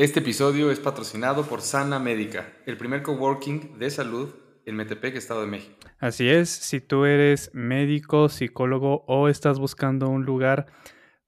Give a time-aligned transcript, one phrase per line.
[0.00, 4.34] Este episodio es patrocinado por Sana Médica, el primer coworking de salud
[4.64, 5.76] en Metepec, Estado de México.
[5.98, 10.64] Así es, si tú eres médico, psicólogo o estás buscando un lugar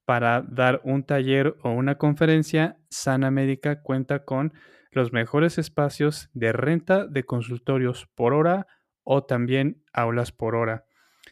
[0.06, 4.54] para dar un taller o una conferencia, Sana Médica cuenta con
[4.90, 8.66] los mejores espacios de renta de consultorios por hora
[9.04, 10.86] o también aulas por hora.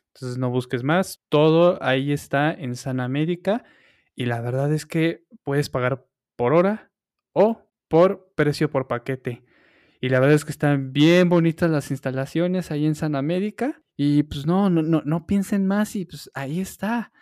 [0.09, 3.65] Entonces no busques más, todo ahí está en Sana Médica
[4.15, 6.90] y la verdad es que puedes pagar por hora
[7.33, 9.43] o por precio por paquete.
[10.01, 13.83] Y la verdad es que están bien bonitas las instalaciones ahí en San América.
[13.97, 17.13] Y pues no, no, no, no piensen más y pues ahí está.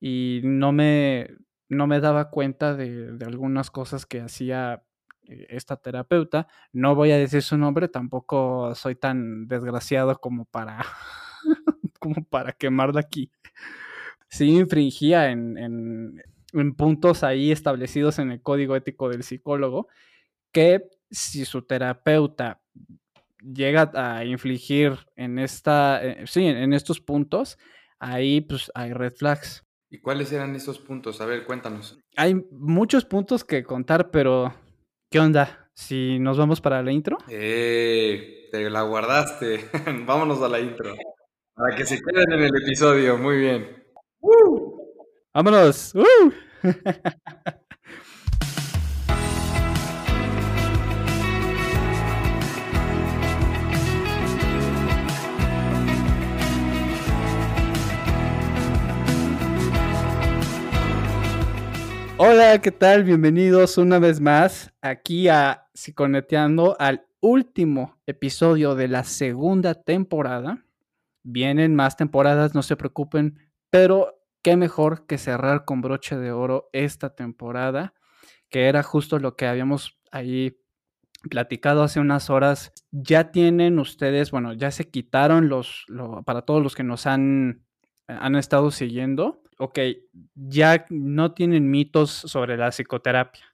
[0.00, 1.30] y no me,
[1.68, 4.82] no me daba cuenta de, algunas cosas que hacía
[5.24, 6.48] eh, esta terapeuta.
[6.72, 10.84] No voy a decir su nombre, tampoco soy tan desgraciado como para,
[12.00, 13.30] como para quemarla aquí.
[14.28, 16.22] Sí infringía en, en,
[16.52, 19.88] en puntos ahí establecidos en el código ético del psicólogo
[20.52, 22.59] que si su terapeuta
[23.42, 27.58] llega a infligir en esta, eh, sí, en estos puntos,
[27.98, 29.64] ahí pues hay red flags.
[29.90, 31.20] ¿Y cuáles eran esos puntos?
[31.20, 31.98] A ver, cuéntanos.
[32.16, 34.54] Hay muchos puntos que contar, pero
[35.10, 35.70] ¿qué onda?
[35.74, 37.18] Si nos vamos para la intro.
[37.28, 39.68] Eh, te la guardaste.
[40.06, 40.94] Vámonos a la intro.
[41.54, 43.18] Para que se queden en el episodio.
[43.18, 43.84] Muy bien.
[45.32, 45.92] ¡Vámonos!
[62.22, 63.04] Hola, ¿qué tal?
[63.04, 70.62] Bienvenidos una vez más aquí a Psiconeteando al último episodio de la segunda temporada.
[71.22, 73.38] Vienen más temporadas, no se preocupen,
[73.70, 77.94] pero qué mejor que cerrar con broche de oro esta temporada,
[78.50, 80.58] que era justo lo que habíamos ahí
[81.30, 82.70] platicado hace unas horas.
[82.90, 85.86] Ya tienen ustedes, bueno, ya se quitaron los,
[86.26, 87.64] para todos los que nos han,
[88.06, 89.78] han estado siguiendo, ok,
[90.34, 93.44] ya no tienen mitos sobre la psicoterapia,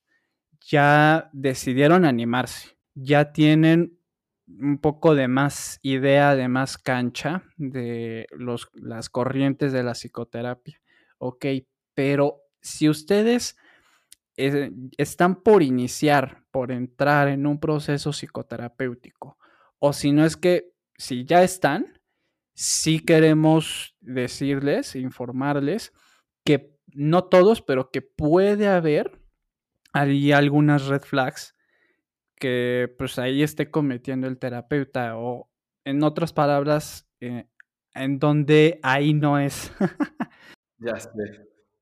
[0.60, 3.98] ya decidieron animarse, ya tienen
[4.46, 10.80] un poco de más idea, de más cancha de los, las corrientes de la psicoterapia.
[11.18, 11.46] Ok,
[11.92, 13.56] pero si ustedes
[14.36, 19.38] eh, están por iniciar, por entrar en un proceso psicoterapéutico,
[19.80, 21.95] o si no es que, si ya están,
[22.56, 25.92] sí queremos decirles, informarles
[26.42, 29.20] que no todos, pero que puede haber
[29.92, 31.54] ahí algunas red flags
[32.36, 35.50] que pues ahí esté cometiendo el terapeuta o
[35.84, 37.46] en otras palabras, eh,
[37.94, 39.72] en donde ahí no es.
[40.78, 41.10] ya sé.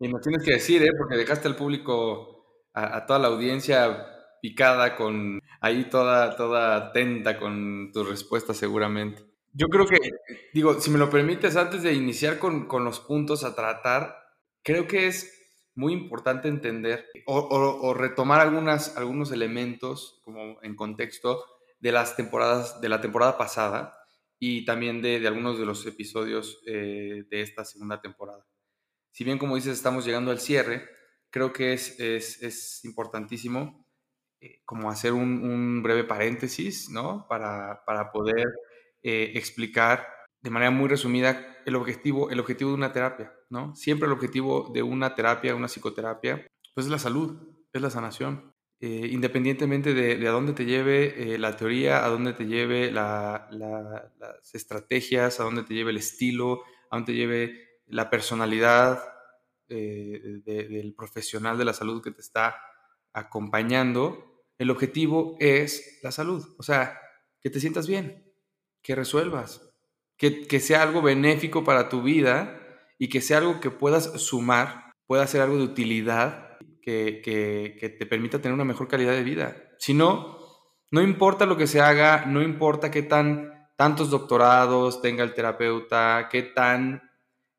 [0.00, 0.92] Y nos tienes que decir, ¿eh?
[0.98, 4.06] porque dejaste al público, a, a, toda la audiencia
[4.42, 9.33] picada con ahí toda, toda atenta con tu respuesta seguramente.
[9.56, 9.98] Yo creo que,
[10.52, 14.16] digo, si me lo permites, antes de iniciar con, los puntos a tratar,
[14.64, 15.32] creo que es
[15.76, 21.44] muy importante entender o, retomar algunas, algunos elementos como en contexto
[21.78, 23.96] de las temporadas, de la temporada pasada
[24.40, 28.44] y también de, algunos de los episodios eh, de esta segunda temporada.
[29.12, 30.88] Si bien, como dices, estamos llegando al cierre,
[31.30, 33.86] creo que es, es, importantísimo
[34.40, 37.26] eh, como hacer un, un, breve paréntesis, ¿no?
[37.28, 38.46] Para, para poder
[39.04, 40.08] eh, explicar
[40.42, 43.74] de manera muy resumida, el objetivo, el objetivo de una terapia, ¿no?
[43.76, 47.38] Siempre el objetivo de una terapia, una psicoterapia, pues es la salud,
[47.72, 48.52] es la sanación.
[48.80, 53.44] Eh, independientemente de, a dónde te lleve eh, la teoría, a dónde te lleve las
[54.52, 59.02] estrategias, a dónde te lleve el estilo, a dónde te lleve la personalidad
[59.68, 62.56] del profesional de la salud que te está
[63.12, 66.44] acompañando, el objetivo es la salud.
[66.58, 67.00] O sea,
[67.40, 68.23] que te sientas bien,
[68.84, 69.74] que resuelvas,
[70.16, 72.60] que, que sea algo benéfico para tu vida
[72.98, 76.44] y que sea algo que puedas sumar, pueda ser algo de utilidad
[76.84, 79.56] que, te permita tener una mejor calidad de vida.
[79.78, 80.38] Si no,
[80.90, 86.28] no importa lo que se haga, no importa qué tan tantos doctorados tenga el terapeuta,
[86.30, 87.10] qué tan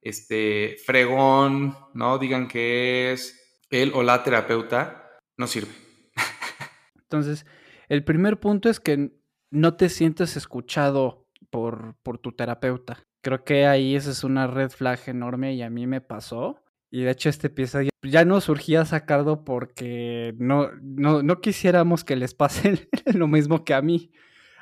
[0.01, 2.17] este, fregón, ¿no?
[2.19, 5.73] Digan que es él o la terapeuta, no sirve.
[6.95, 7.45] Entonces,
[7.89, 9.11] el primer punto es que
[9.55, 13.05] no te sientes escuchado por, por tu terapeuta.
[13.21, 16.61] Creo que ahí esa es una red flag enorme y a mí me pasó.
[16.91, 22.33] Y de hecho este episodio ya no surgía sacarlo porque no, no, quisiéramos que les
[22.33, 24.11] pase lo mismo que a mí.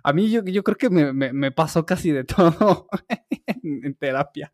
[0.03, 2.87] A mí yo, yo creo que me, pasó casi de todo
[3.63, 4.53] en, terapia.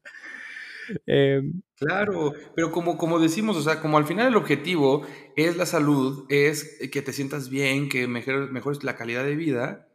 [1.05, 5.05] Em, claro, pero como, como decimos, o sea, como al final el objetivo
[5.35, 9.88] es la salud, es que te sientas bien, que mejores, la calidad de vida,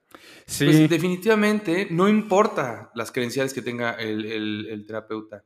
[0.47, 0.65] sí.
[0.65, 5.45] pues definitivamente no importa las credenciales que tenga el, terapeuta.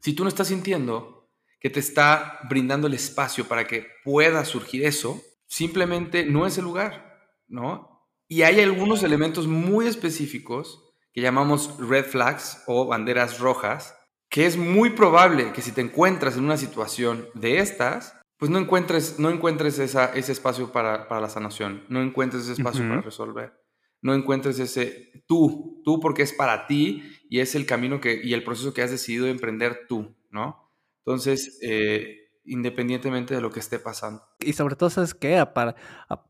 [0.00, 1.28] Si tú no estás sintiendo
[1.60, 6.64] que te está brindando el espacio para que pueda surgir eso, simplemente no es el
[6.64, 8.08] lugar, ¿no?
[8.28, 13.94] Y hay algunos elementos muy específicos que llamamos red flags o banderas rojas,
[14.30, 18.58] que es muy probable que si te encuentras en una situación de estas, pues no
[18.58, 23.61] encuentres, no encuentres esa, ese espacio para, la sanación, no encuentres ese espacio para resolver,
[24.02, 28.34] no encuentres ese tú, tú porque es para ti y es el camino que, y
[28.34, 30.70] el proceso que has decidido emprender tú, ¿no?
[30.98, 34.22] Entonces, eh, independientemente de lo que esté pasando.
[34.40, 35.42] Y sobre todo, ¿sabes qué?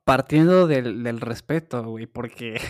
[0.04, 2.60] partiendo del, respeto, güey, porque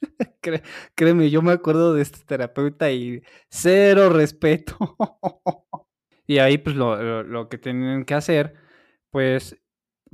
[0.94, 4.76] créeme, yo me acuerdo de este terapeuta y cero respeto.
[6.26, 8.54] y ahí, pues, lo, que tienen que hacer,
[9.10, 9.56] pues,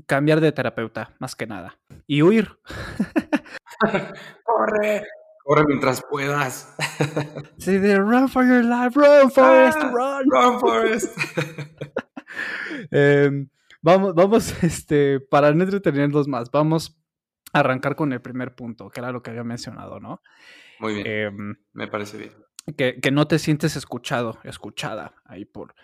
[0.06, 1.78] cambiar de terapeuta, más que nada.
[2.06, 2.58] Y huir.
[4.44, 5.04] ¡Corre!
[5.44, 6.76] Corre mientras puedas.
[7.58, 10.30] Sí, de run for your life, run, Forest, ah, run.
[10.30, 11.16] Run, Forest.
[12.92, 13.48] Em,
[13.82, 16.96] vamos, vamos, este, para no entretenerlos más, vamos
[17.52, 20.22] a arrancar con el primer punto, que era lo que había mencionado, ¿no?
[20.78, 21.06] Muy bien.
[21.06, 22.32] Em, me parece bien.
[22.76, 25.74] Que, que, no te sientes escuchado, escuchada ahí por,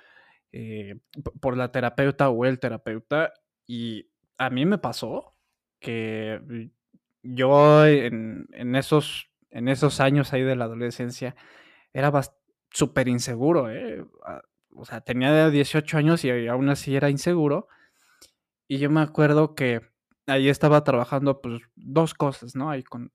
[0.52, 1.00] eh,
[1.40, 3.32] por la terapeuta o el terapeuta.
[3.66, 5.36] Y a mí me pasó
[5.80, 6.70] que
[7.34, 11.34] yo en, en esos en esos años ahí de la adolescencia,
[11.94, 12.12] era
[12.70, 14.04] súper inseguro, ¿eh?
[14.22, 14.42] Ah,
[14.74, 17.68] o sea, tenía 18 años y aún así era inseguro.
[18.68, 19.80] Y yo me acuerdo que
[20.26, 22.68] ahí estaba trabajando pues dos cosas, ¿no?
[22.68, 23.12] Ahí con,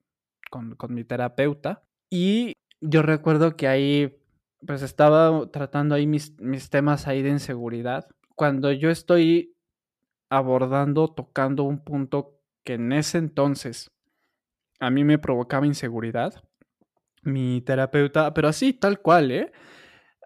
[0.50, 1.84] con, mi terapeuta.
[2.10, 4.18] Y yo recuerdo que ahí
[4.66, 8.08] pues estaba tratando ahí mis, mis temas ahí de inseguridad.
[8.36, 9.56] Cuando yo estoy
[10.30, 13.92] abordando, tocando un punto que en ese entonces
[14.82, 16.44] a mí me provocaba inseguridad.
[17.24, 19.52] Mi terapeuta, pero así, tal cual, ¿eh?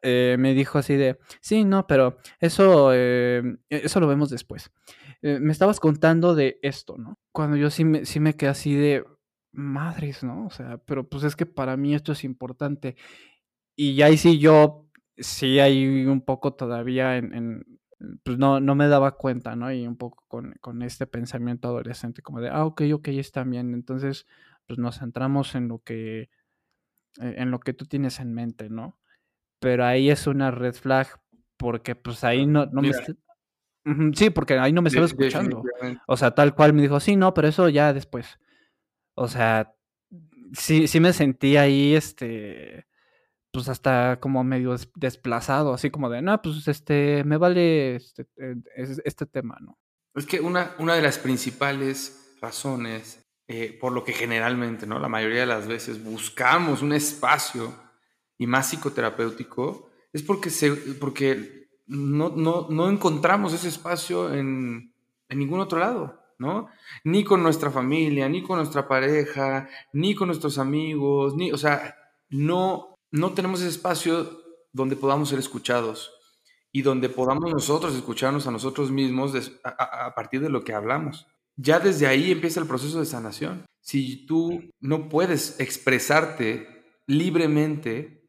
[0.02, 0.38] ¿eh?
[0.40, 4.72] me dijo así de, sí, no, pero eso, eh, eso lo vemos después.
[5.22, 7.20] Eh, me estabas contando de esto, ¿no?
[7.32, 9.04] Cuando yo sí me, sí me quedé así de,
[9.56, 10.46] madres, ¿no?
[10.46, 12.96] O sea, pero pues es que para mí esto es importante.
[13.76, 17.75] Y ahí sí yo, sí hay un poco todavía en,
[18.24, 19.72] pues no, no me daba cuenta, ¿no?
[19.72, 23.74] Y un poco con, con, este pensamiento adolescente, como de, ah, ok, ok, está bien.
[23.74, 24.26] Entonces,
[24.68, 26.30] pues nos centramos en lo que,
[27.22, 29.00] e, en lo que tú tienes en mente, ¿no?
[29.60, 31.08] Pero ahí es una red flag,
[31.58, 32.92] porque pues ahí no, no me...
[34.14, 35.64] Sí, porque ahí no me estaba escuchando.
[36.08, 38.40] O sea, tal cual me dijo, sí, no, pero eso ya después.
[39.14, 39.76] O sea,
[40.54, 42.88] sí, sí me sentí ahí, este
[43.56, 48.56] pues hasta como medio desplazado, así como de, no, pues este, me vale este, eh,
[49.04, 49.78] este tema, ¿no?
[50.14, 55.00] Es que una, una de las principales razones eh, por lo que generalmente, ¿no?
[55.00, 57.74] La mayoría de las veces buscamos un espacio
[58.38, 64.94] y más psicoterapéutico, es porque, se, porque no, no, no encontramos ese espacio en,
[65.30, 66.22] en ningún otro lado.
[66.38, 66.68] ¿no?
[67.06, 71.96] Ni con nuestra familia, ni con nuestra pareja, ni con nuestros amigos, ni, o sea,
[72.30, 74.42] no no tenemos espacio
[74.74, 76.12] donde podamos ser escuchados
[76.72, 81.26] y donde podamos nosotros escucharnos a nosotros mismos a, partir de lo que hablamos.
[81.56, 83.66] Ya desde ahí empieza el proceso de sanación.
[83.80, 86.68] Si tú no puedes expresarte
[87.08, 88.28] libremente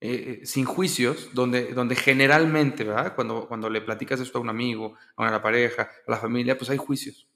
[0.00, 3.14] eh, sin juicios, donde, donde generalmente, ¿verdad?
[3.14, 6.70] Cuando, cuando le platicas esto a un amigo, a una pareja, a la familia, pues
[6.70, 7.28] hay juicios,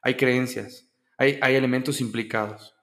[0.00, 2.74] hay creencias, hay, hay elementos implicados.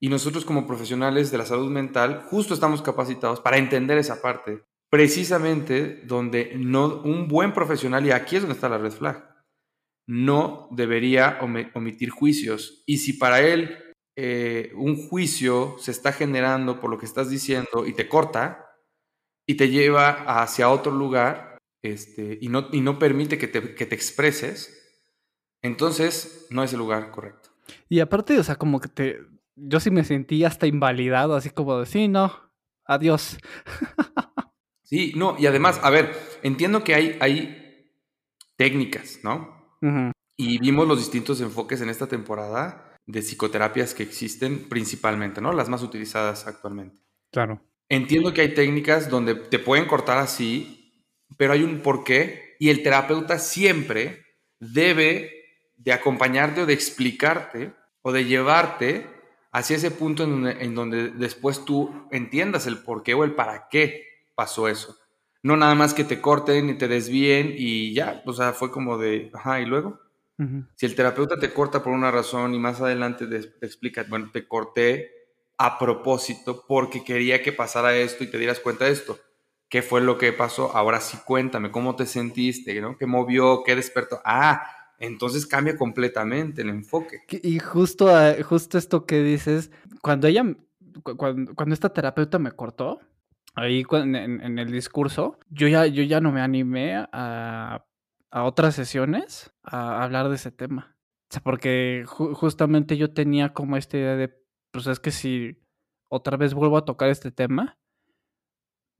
[0.00, 4.64] Y nosotros como profesionales de la salud mental justo estamos capacitados para entender esa parte,
[4.90, 9.34] precisamente donde no, un buen profesional, y aquí es donde está la red flag,
[10.06, 11.38] no debería
[11.74, 12.82] omitir juicios.
[12.86, 13.78] Y si para él
[14.16, 18.70] eh, un juicio se está generando por lo que estás diciendo y te corta
[19.46, 23.86] y te lleva hacia otro lugar este, y, no, y no permite que te, que
[23.86, 25.02] te expreses,
[25.62, 27.50] entonces no es el lugar correcto.
[27.88, 29.20] Y aparte, o sea, como que te,
[29.56, 32.32] yo sí me sentí hasta invalidado, así como de, sí, no,
[32.84, 33.38] adiós.
[34.82, 37.90] sí, no, y además, a ver, entiendo que hay, hay
[38.56, 39.52] técnicas, ¿no?
[40.36, 45.52] Y vimos los distintos enfoques en esta temporada de psicoterapias que existen principalmente, ¿no?
[45.52, 46.96] Las más utilizadas actualmente.
[47.30, 47.60] Claro.
[47.90, 51.04] Entiendo que hay técnicas donde te pueden cortar así,
[51.36, 54.24] pero hay un porqué y el terapeuta siempre
[54.58, 55.30] debe
[55.76, 59.06] de acompañarte o de explicarte o de llevarte
[59.54, 64.02] hacia ese punto en donde, después tú entiendas el por qué o el para qué
[64.34, 64.98] pasó eso.
[65.44, 68.98] No nada más que te corten y te desvíen y ya, o sea, fue como
[68.98, 70.00] de, ajá, y luego.
[70.74, 74.48] Si el terapeuta te corta por una razón y más adelante te, explica, bueno, te
[74.48, 75.12] corté
[75.56, 79.20] a propósito porque quería que pasara esto y te dieras cuenta de esto.
[79.68, 80.76] ¿Qué fue lo que pasó?
[80.76, 82.80] Ahora sí cuéntame, ¿cómo te sentiste?
[82.80, 82.98] ¿no?
[82.98, 83.62] ¿Qué movió?
[83.62, 84.20] ¿Qué despertó?
[84.24, 87.20] Ah, entonces cambia completamente el enfoque.
[87.28, 89.70] Y justo, ah, justo esto que dices,
[90.02, 90.44] cuando ella,
[91.02, 93.00] cuando, cuando esta terapeuta me cortó,
[93.54, 97.84] ahí en, el discurso, yo ya, yo ya no me animé a
[98.34, 100.96] a otras sesiones a hablar de ese tema.
[101.30, 104.36] O sea, porque justamente yo tenía como esta idea de,
[104.72, 105.62] pues es que si
[106.08, 107.78] otra vez vuelvo a tocar este tema,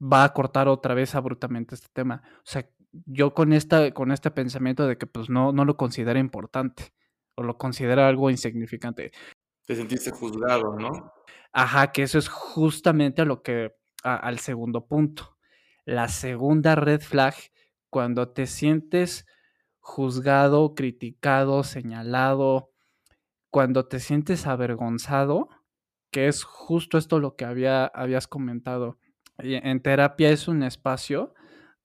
[0.01, 2.23] va a cortar otra vez abruptamente este tema.
[2.37, 2.65] O sea,
[3.05, 6.93] yo con, esta, con este pensamiento de que pues no, no lo considera importante
[7.35, 9.11] o lo considera algo insignificante.
[9.65, 11.11] Te sentiste juzgado, ¿no?
[11.51, 15.37] Ajá, que eso es justamente a lo que, al segundo punto.
[15.85, 17.35] La segunda red flag
[17.89, 19.25] cuando te sientes
[19.79, 22.71] juzgado, criticado, señalado,
[23.49, 25.47] cuando te sientes avergonzado,
[26.11, 28.97] que es justo esto lo que había, habías comentado.
[29.37, 31.33] En terapia es un espacio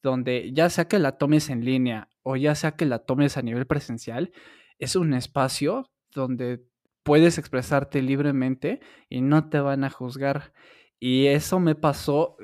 [0.03, 3.43] donde ya sea que la tomes en línea o ya sea que la tomes a
[3.43, 4.33] nivel presencial,
[4.79, 6.65] es un espacio donde
[7.03, 10.53] puedes expresarte libremente y no te van a juzgar.
[10.99, 12.37] Y eso me pasó,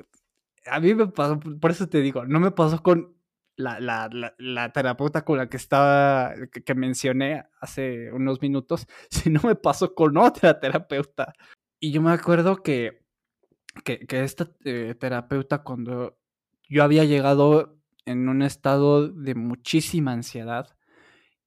[0.65, 3.17] a mí me pasó, por eso te digo, no me pasó con
[3.55, 6.33] la, la, la, terapeuta con la que estaba,
[6.65, 11.33] que, mencioné hace unos minutos, si no me pasó con otra terapeuta.
[11.79, 13.03] Y yo me acuerdo que,
[13.83, 16.16] que, esta eh, terapeuta, cuando
[16.69, 20.77] yo había llegado en un estado de muchísima ansiedad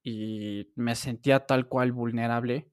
[0.02, 2.70] y me sentía tal cual vulnerable,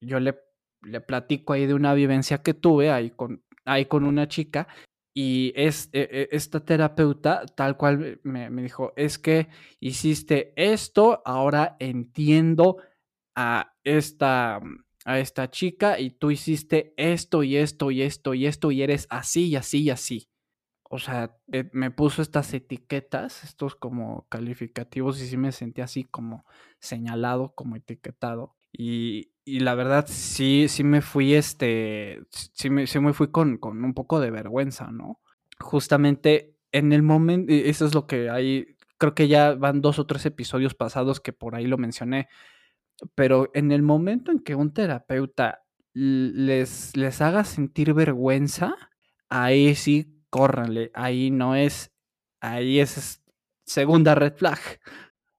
[0.00, 0.38] yo le,
[0.82, 4.68] le platico ahí de una vivencia que tuve ahí con, ahí con una chica
[5.14, 9.48] y es, e, e, esta terapeuta tal cual me, dijo, es que
[9.78, 12.78] hiciste esto, ahora entiendo
[13.34, 14.60] a esta,
[15.04, 19.06] a esta chica y tú hiciste esto y esto y esto y esto y eres
[19.10, 20.31] así y así y así.
[20.94, 26.04] O sea, eh, me puso estas etiquetas, estos como calificativos y sí me sentí así
[26.04, 26.44] como
[26.80, 28.56] señalado, como etiquetado.
[28.72, 33.56] Y, y la verdad sí, sí me fui, este, sí me, sí me fui con,
[33.56, 35.18] con, un poco de vergüenza, ¿no?
[35.58, 40.06] Justamente en el momento, eso es lo que hay, creo que ya van dos o
[40.06, 42.28] tres episodios pasados que por ahí lo mencioné,
[43.14, 45.62] pero en el momento en que un terapeuta
[45.94, 48.76] les, les haga sentir vergüenza,
[49.30, 51.92] ahí sí, córranle, ahí no es,
[52.40, 53.22] ahí es
[53.64, 54.58] segunda red flag.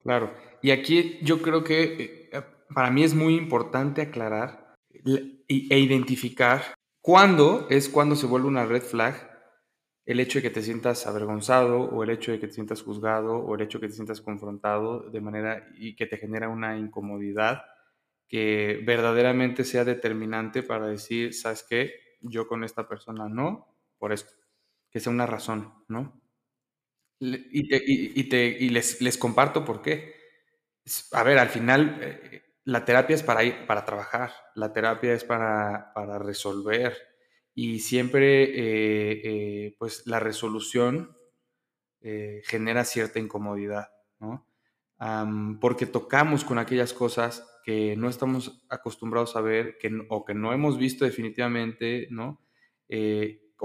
[0.03, 0.31] Claro,
[0.61, 2.29] y aquí yo creo que
[2.73, 8.83] para mí es muy importante aclarar e identificar cuándo es cuando se vuelve una red
[8.83, 9.31] flag
[10.05, 13.37] el hecho de que te sientas avergonzado o el hecho de que te sientas juzgado
[13.37, 16.77] o el hecho de que te sientas confrontado de manera y que te genera una
[16.77, 17.63] incomodidad
[18.27, 21.93] que verdaderamente sea determinante para decir, ¿sabes qué?
[22.21, 24.31] Yo con esta persona no, por esto,
[24.93, 26.21] que sea una razón, ¿no?
[27.19, 27.69] Y,
[28.29, 30.13] te, y, les, les, comparto por qué.
[31.13, 35.23] A ver, al final, eh, la terapia es para, ir, para trabajar, la terapia es
[35.23, 36.97] para, para resolver
[37.55, 39.21] y siempre eh,
[39.67, 41.15] eh, pues la resolución
[42.43, 44.45] genera cierta incomodidad, ¿no?
[45.61, 50.51] porque tocamos con aquellas cosas que no estamos acostumbrados a ver que, o que no
[50.53, 52.41] hemos visto definitivamente, ¿no?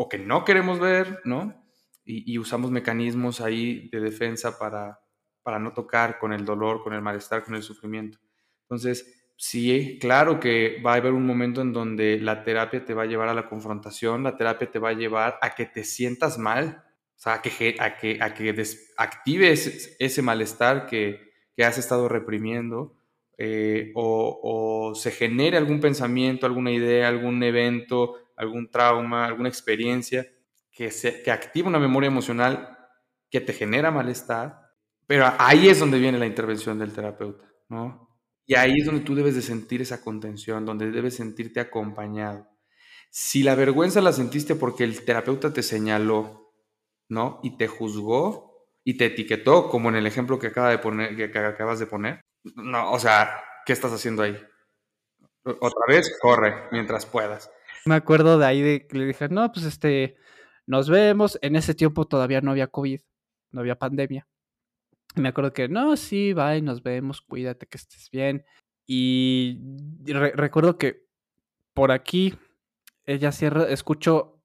[0.01, 1.65] O que no queremos ver, ¿no?
[2.05, 5.01] Y, usamos mecanismos ahí de defensa para,
[5.43, 8.19] para no tocar con el dolor, con el malestar, con el sufrimiento.
[8.63, 13.03] Entonces, sí, claro que va a haber un momento en donde la terapia te va
[13.03, 16.39] a llevar a la confrontación, la terapia te va a llevar a que te sientas
[16.39, 16.83] mal,
[17.17, 19.45] o sea, a que, a que, a que
[19.99, 22.95] ese malestar que, que has estado reprimiendo
[23.37, 30.27] eh, o, se genere algún pensamiento, alguna idea, algún evento, algún trauma, alguna experiencia
[30.71, 32.79] que, se, que activa una memoria emocional
[33.31, 34.73] que te genera malestar,
[35.07, 38.09] pero ahí es donde viene la intervención del terapeuta, ¿no?
[38.47, 42.49] Y ahí es donde tú debes de sentir esa contención, donde debes sentirte acompañado.
[43.11, 46.55] Si la vergüenza la sentiste porque el terapeuta te señaló,
[47.09, 47.41] ¿no?
[47.43, 51.39] Y te juzgó y te etiquetó, como en el ejemplo que, acaba de poner, que
[51.39, 52.21] acabas de poner,
[52.55, 54.39] no, o sea, ¿qué estás haciendo ahí?
[55.43, 57.51] Otra vez, corre mientras puedas.
[57.89, 60.17] Me acuerdo de ahí de que le dije, no, pues este,
[60.67, 61.39] nos vemos.
[61.41, 63.01] En ese tiempo todavía no había COVID,
[63.51, 64.29] no había pandemia.
[65.15, 68.45] Me acuerdo que, no, sí, bye, nos vemos, cuídate, que estés bien.
[68.87, 69.59] Y
[70.05, 71.07] recuerdo que
[71.73, 72.35] por aquí
[73.07, 74.43] ella cierra, escucho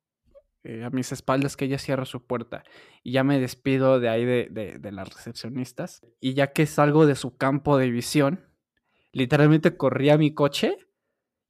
[0.63, 2.63] eh, a mis espaldas que ella cierra su puerta
[3.03, 4.47] y ya me despido de ahí de,
[4.79, 8.45] de, las recepcionistas y ya que salgo de su campo de visión,
[9.11, 10.77] literalmente corrí a mi coche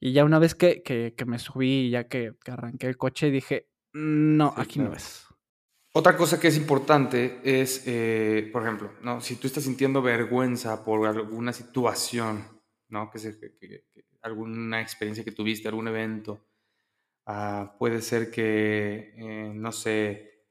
[0.04, 4.54] y ya una vez que, que, me subí, ya que, arranqué el coche, dije, no,
[4.58, 5.26] aquí no es.
[5.94, 9.22] Otra cosa que es importante es, eh, por ejemplo, ¿no?
[9.22, 12.44] si tú estás sintiendo vergüenza por alguna situación,
[12.90, 13.12] ¿no?
[13.12, 13.20] que,
[13.60, 13.86] que,
[14.22, 16.44] alguna experiencia que tuviste, algún evento,
[17.26, 20.46] Ah, puede ser que, eh, no sé,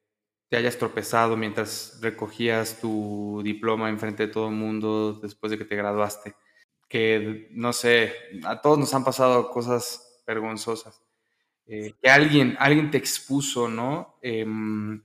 [0.49, 5.65] te hayas tropezado mientras recogías tu diploma enfrente de todo el mundo después de que
[5.67, 6.35] te graduaste.
[6.93, 8.13] Que, no sé,
[8.45, 11.03] a todos nos han pasado cosas vergonzosas.
[11.67, 14.19] Eh, que alguien, alguien te expuso, ¿no?
[14.21, 15.03] Em,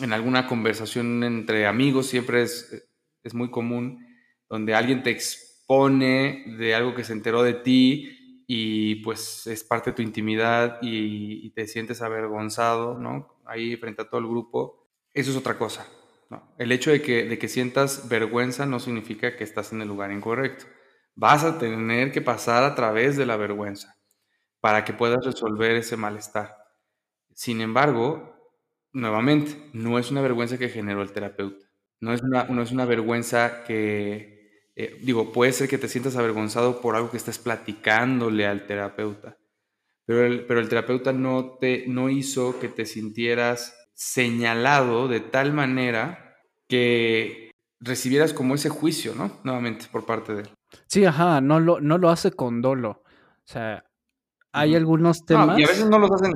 [0.00, 2.88] en alguna conversación entre amigos siempre es,
[3.24, 4.06] es muy común,
[4.48, 9.90] donde alguien te expone de algo que se enteró de ti y pues es parte
[9.90, 13.40] de tu intimidad y, te sientes avergonzado, ¿no?
[13.44, 15.86] Ahí frente a todo el grupo, eso es otra cosa.
[16.58, 20.12] El hecho de que, de que sientas vergüenza no significa que estás en el lugar
[20.12, 20.66] incorrecto.
[21.14, 23.96] Vas a tener que pasar a través de la vergüenza
[24.60, 26.56] para que puedas resolver ese malestar.
[27.34, 28.36] Sin embargo,
[28.92, 31.66] nuevamente, no es una vergüenza que generó el terapeuta.
[32.00, 36.16] No es una, no es una vergüenza que, eh, digo, puede ser que te sientas
[36.16, 39.38] avergonzado por algo que estés platicándole al terapeuta,
[40.06, 45.52] pero el, pero el terapeuta no, te, no hizo que te sintieras señalado de tal
[45.52, 49.30] manera que recibieras como ese juicio, ¿no?
[49.44, 50.48] Nuevamente, por parte de él.
[50.86, 53.02] Sí, ajá, no lo, no lo hace con dolo.
[53.10, 53.84] O sea,
[54.52, 55.58] hay algunos temas.
[55.58, 56.32] y a veces no los hacen,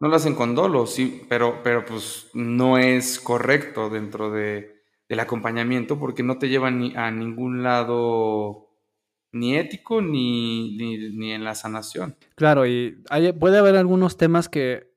[0.00, 5.20] no lo hacen con dolo, sí, pero, pero pues no es correcto dentro de, el
[5.20, 8.70] acompañamiento porque no te lleva ni a ningún lado
[9.32, 12.16] ni ético ni, ni, en la sanación.
[12.36, 13.02] Claro, y
[13.38, 14.94] puede haber algunos temas que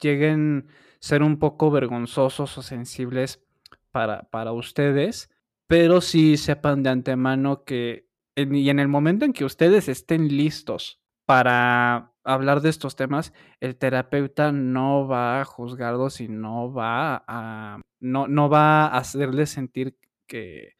[0.00, 0.68] lleguen
[1.02, 3.44] ser un poco vergonzosos o sensibles
[3.90, 5.30] para, para ustedes,
[5.66, 11.02] pero sí sepan de antemano que y en el momento en que ustedes estén listos
[11.26, 17.80] para hablar de estos temas, el terapeuta no va a juzgarlos y no va a,
[18.00, 20.76] no, no va a hacerles sentir que,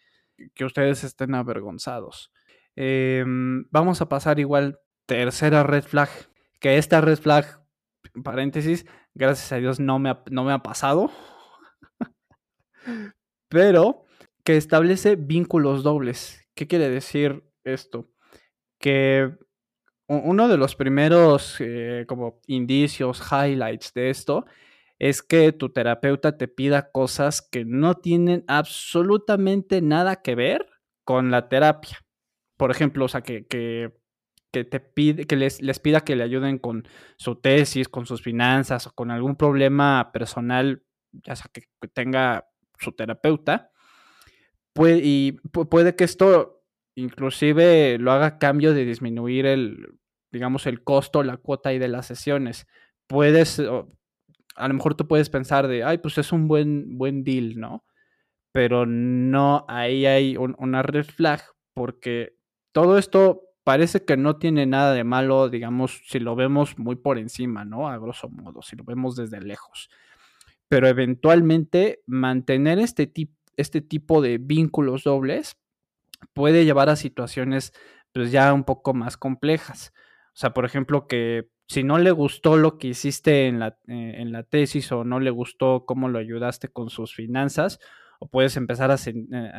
[0.55, 2.33] que ustedes estén avergonzados.
[2.75, 6.09] Em, vamos a pasar igual tercera red flag,
[6.59, 7.61] que esta red flag,
[8.25, 11.11] paréntesis, gracias a Dios no me no me ha pasado,
[13.49, 14.05] pero
[14.45, 16.49] que establece vínculos dobles.
[16.55, 18.09] ¿Qué quiere decir esto?
[18.79, 19.33] Que
[20.09, 24.45] uno de los primeros eh, como indicios, highlights de esto,
[24.99, 30.67] es que tu terapeuta te pida cosas que no tienen absolutamente nada que ver
[31.05, 31.99] con la terapia.
[32.57, 33.93] Por ejemplo, o sea, que, que,
[34.53, 36.87] te pide, que les, les, pida que le ayuden con
[37.17, 42.47] su tesis, con sus finanzas o con algún problema personal, ya sea que, tenga
[42.79, 43.71] su terapeuta.
[44.73, 46.63] Puede, y puede que esto
[46.95, 49.99] inclusive lo haga cambio de disminuir el,
[50.31, 52.67] digamos, el costo, la cuota ahí de las sesiones.
[53.07, 57.59] Puedes, a lo mejor tú puedes pensar de, ay, pues es un buen, buen deal,
[57.59, 57.85] ¿no?
[58.53, 61.43] Pero no, ahí hay una red flag
[61.75, 62.37] porque
[62.73, 67.19] todo esto parece que no tiene nada de malo, digamos, si lo vemos muy por
[67.19, 67.89] encima, ¿no?
[67.89, 69.89] A grosso modo, si lo vemos desde lejos.
[70.69, 73.13] Pero eventualmente mantener este,
[73.57, 75.57] este tipo de vínculos dobles
[76.33, 77.73] puede llevar a situaciones
[78.13, 79.93] pues ya un poco más complejas.
[80.29, 84.17] O sea, por ejemplo, que si no le gustó lo que hiciste en la, eh,
[84.19, 87.81] en la tesis o no le gustó cómo lo ayudaste con sus finanzas,
[88.19, 89.53] o puedes empezar a, eh,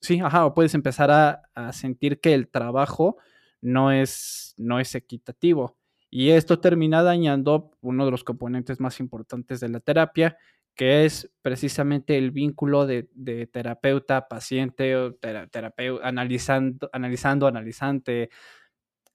[0.00, 3.16] sí, ajá, o puedes empezar a, sentir que el trabajo
[3.60, 5.76] no es, no es equitativo.
[6.10, 10.36] Y esto termina dañando uno de los componentes más importantes de la terapia,
[10.74, 13.08] que es precisamente el vínculo de,
[13.52, 18.30] terapeuta-paciente, o terapeuta, analizando, analizando, analizante,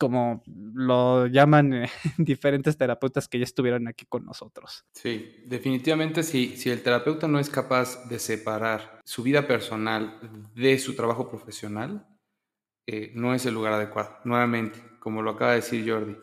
[0.01, 0.41] como
[0.73, 1.85] lo llaman
[2.17, 4.83] diferentes terapeutas que ya estuvieron aquí con nosotros.
[4.93, 10.17] Sí, definitivamente si, si el terapeuta no es capaz de separar su vida personal
[10.55, 12.07] de su trabajo profesional,
[12.87, 14.17] eh, no es el lugar adecuado.
[14.23, 16.17] Nuevamente, como lo acaba de decir Jordi,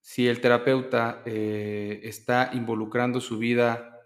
[0.00, 4.00] si el terapeuta eh, está involucrando su vida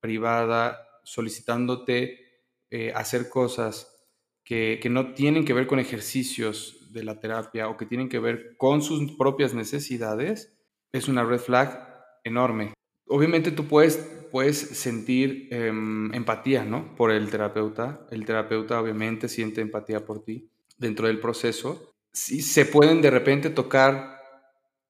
[0.00, 4.06] privada, solicitándote eh, hacer cosas
[4.44, 8.18] que, que no tienen que ver con ejercicios de la terapia o que tienen que
[8.18, 10.54] ver con sus propias necesidades,
[10.92, 11.88] es una red flag
[12.24, 12.74] enorme.
[13.06, 13.96] Obviamente tú puedes,
[14.30, 16.94] puedes sentir em, empatía, ¿no?
[16.96, 18.06] Por el terapeuta.
[18.10, 21.94] El terapeuta obviamente siente empatía por ti dentro del proceso.
[22.12, 24.18] Sí, se pueden de repente tocar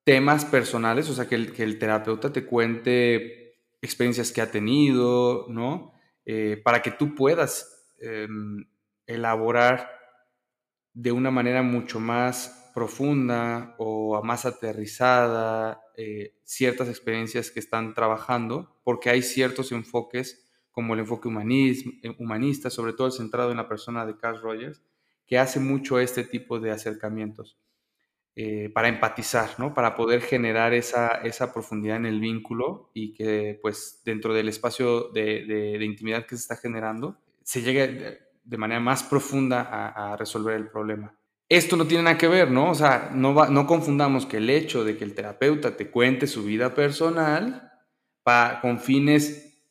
[0.04, 5.46] temas personales, o sea, que el, que el terapeuta te cuente experiencias que ha tenido,
[5.48, 5.92] ¿no?
[6.24, 8.66] Eh, para que tú puedas em,
[9.06, 9.97] elaborar
[10.94, 18.78] de una manera mucho más profunda o más aterrizada eh, ciertas experiencias que están trabajando,
[18.84, 24.06] porque hay ciertos enfoques, como el enfoque eh, humanista, sobre todo centrado en la persona
[24.06, 24.80] de Carl Rogers,
[25.26, 27.58] que hace mucho este tipo de acercamientos
[28.36, 29.74] eh, para empatizar, ¿no?
[29.74, 35.08] para poder generar esa, esa profundidad en el vínculo y que pues dentro del espacio
[35.08, 40.56] de, de intimidad que se está generando se llegue de manera más profunda a, resolver
[40.56, 41.14] el problema.
[41.50, 42.70] Esto no tiene nada que ver, ¿no?
[42.70, 46.44] O sea, no, no confundamos que el hecho de que el terapeuta te cuente su
[46.44, 47.72] vida personal
[48.22, 49.62] para, con fines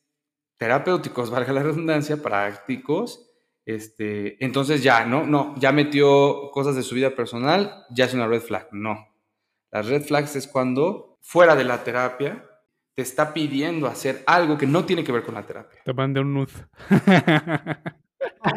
[0.58, 3.32] terapéuticos, valga la redundancia, prácticos,
[3.66, 5.26] este, entonces ya, ¿no?
[5.26, 8.70] No, ya metió cosas de su vida personal, ya es una red flag.
[8.72, 9.08] No.
[9.72, 12.46] Las red flags es cuando fuera de la terapia
[12.96, 15.82] te está pidiendo hacer algo que no tiene que ver con la terapia.
[15.84, 16.50] Te mande un nud.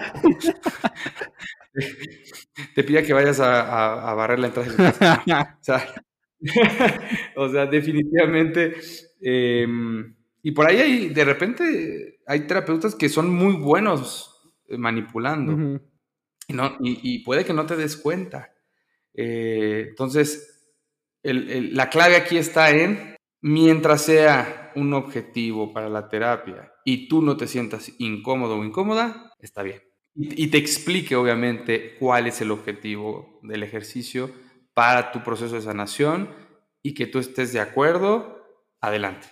[2.75, 5.95] Te pida que vayas a, barrer la entrada de casa.
[7.37, 8.77] o, sea, definitivamente.
[9.21, 15.81] Em, y por ahí hay, de repente, hay terapeutas que son muy buenos eh, manipulando.
[16.49, 18.53] y, no, y, puede que no te des cuenta.
[19.15, 20.73] Eh, entonces,
[21.23, 27.37] la clave aquí está en, mientras sea un objetivo para la terapia y tú no
[27.37, 29.90] te sientas incómodo o incómoda, está bien.
[30.15, 34.31] Y, te explique, obviamente, cuál es el objetivo del ejercicio
[34.75, 36.31] para tu proceso de sanación
[36.83, 38.45] y que tú estés de acuerdo,
[38.81, 39.29] adelante.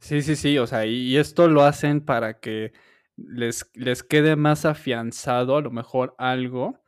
[0.00, 2.72] Sí, sí, sí, o sea, y esto lo hacen para que
[3.16, 6.80] les, les quede más afianzado a lo mejor algo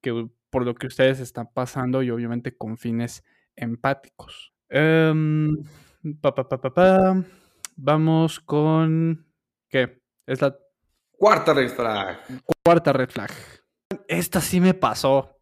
[0.00, 3.24] que por lo que ustedes están pasando y obviamente con fines
[3.56, 4.52] empáticos.
[4.68, 5.56] Em,
[7.76, 9.26] Vamos con...
[9.68, 10.02] ¿Qué?
[10.26, 10.56] Es la
[11.22, 12.18] Cuarta red flag.
[12.64, 13.30] Cuarta red flag.
[14.08, 15.38] Esta sí me pasó.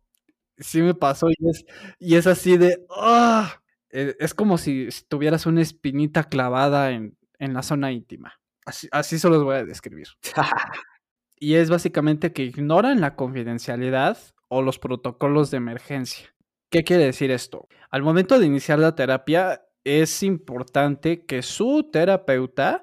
[0.59, 1.65] Sí me pasó y es,
[1.99, 2.85] y es así de...
[2.91, 3.63] ¡ah!
[3.89, 8.39] Eh, es como si tuvieras una espinita clavada en, la zona íntima.
[8.67, 10.09] Así, así se los voy a describir.
[11.41, 16.35] y es básicamente que ignoran la confidencialidad o los protocolos de emergencia.
[16.71, 17.69] ¿Qué quiere decir esto?
[17.91, 22.83] Al momento de iniciar la terapia, es importante que su terapeuta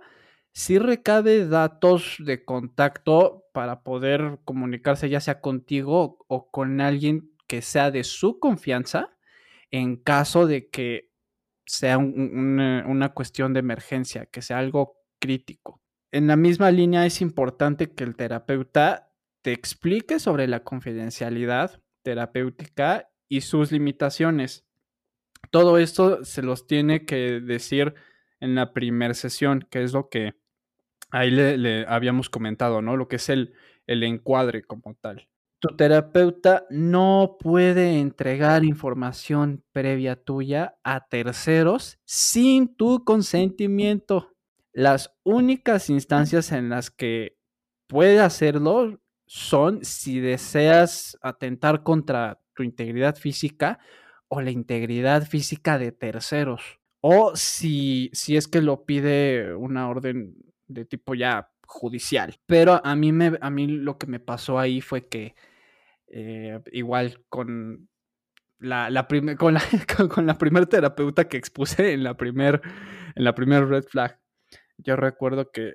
[0.58, 7.62] si recabe datos de contacto para poder comunicarse ya sea contigo o con alguien que
[7.62, 9.16] sea de su confianza
[9.70, 11.12] en caso de que
[11.68, 15.80] sea una, cuestión de emergencia, que sea algo crítico.
[16.12, 19.12] En la misma línea es importante que el terapeuta
[19.44, 24.66] te explique sobre la confidencialidad terapéutica y sus limitaciones.
[25.52, 27.94] Todo esto se los tiene que decir
[28.40, 30.34] en la primera sesión, que es lo que
[31.12, 32.98] ahí le, habíamos comentado, ¿no?
[32.98, 33.54] Lo que es el,
[33.86, 35.28] el encuadre como tal.
[35.60, 44.36] Tu terapeuta no puede entregar información previa tuya a terceros sin tu consentimiento.
[44.72, 47.40] Las únicas instancias en las que
[47.88, 53.80] puede hacerlo son si deseas atentar contra tu integridad física
[54.28, 56.80] o la integridad física de terceros.
[57.02, 60.36] O si, si es que lo pide una orden
[60.68, 62.40] de tipo ya judicial.
[62.46, 65.36] Pero a mí, me, a mí lo que me pasó ahí fue que
[66.08, 67.90] eh, igual con
[68.60, 69.62] la, la con, la,
[70.10, 72.62] con la primera terapeuta que expuse en la primer,
[73.36, 74.20] primer red flag.
[74.78, 75.74] Yo recuerdo que,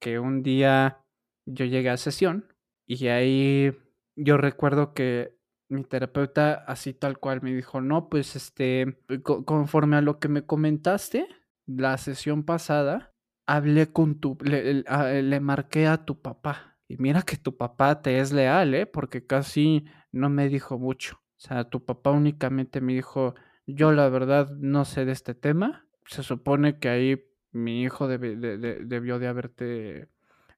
[0.00, 1.04] que un día
[1.46, 2.52] yo llegué a sesión
[2.86, 3.76] y ahí
[4.16, 5.36] yo recuerdo que
[5.68, 10.44] mi terapeuta así tal cual me dijo, no, pues este, conforme a lo que me
[10.44, 11.26] comentaste
[11.66, 13.13] la sesión pasada,
[13.46, 14.84] hablé con tu, le,
[15.22, 16.76] le, marqué a tu papá.
[16.88, 18.86] Y mira que tu papá te es leal, ¿eh?
[18.86, 21.16] Porque casi no me dijo mucho.
[21.36, 23.34] O sea, tu papá únicamente me dijo,
[23.66, 25.86] yo la verdad no sé de este tema.
[26.06, 30.08] Se supone que ahí mi hijo debió de haberte,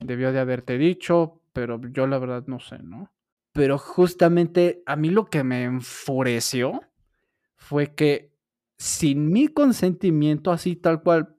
[0.01, 3.13] debió de haberte dicho, pero yo la verdad no sé, ¿no?
[3.53, 6.81] Pero justamente a mí lo que me enfureció
[7.57, 8.33] fue que
[8.77, 11.36] sin mi consentimiento, así tal cual,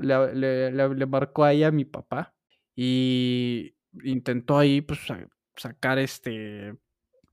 [0.00, 2.34] Le, marcó ahí a mi papá
[2.74, 5.00] y intentó ahí pues,
[5.56, 6.76] sacar este,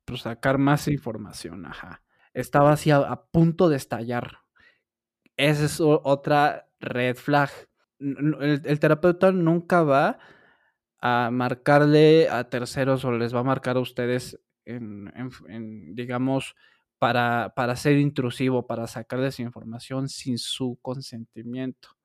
[0.05, 2.03] pues, sacar más información, ajá.
[2.33, 4.39] Estaba así a, punto de estallar.
[5.37, 7.49] Esa es otra red flag.
[7.99, 10.19] el terapeuta nunca va
[10.99, 16.55] a marcarle a terceros o les va a marcar a ustedes en, digamos,
[16.99, 21.96] para, para, ser intrusivo, para sacarles información sin su consentimiento.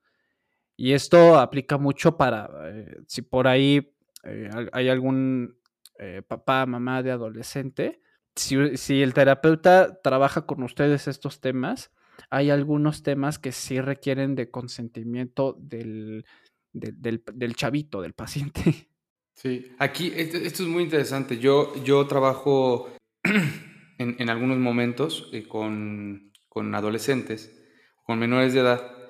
[0.82, 5.56] Y esto aplica mucho para, eh, si por ahí eh, hay algún
[5.96, 8.00] eh, papá, mamá de adolescente,
[8.34, 11.92] si, si, el terapeuta trabaja con ustedes estos temas,
[12.30, 16.24] hay algunos temas que sí requieren de consentimiento del,
[16.72, 18.62] del, chavito, del paciente.
[19.34, 21.38] Sí, aquí esto, es muy interesante.
[21.38, 22.90] Yo, yo trabajo
[23.98, 26.32] en, algunos momentos eh, con,
[26.74, 27.64] adolescentes,
[28.04, 29.01] con menores de edad,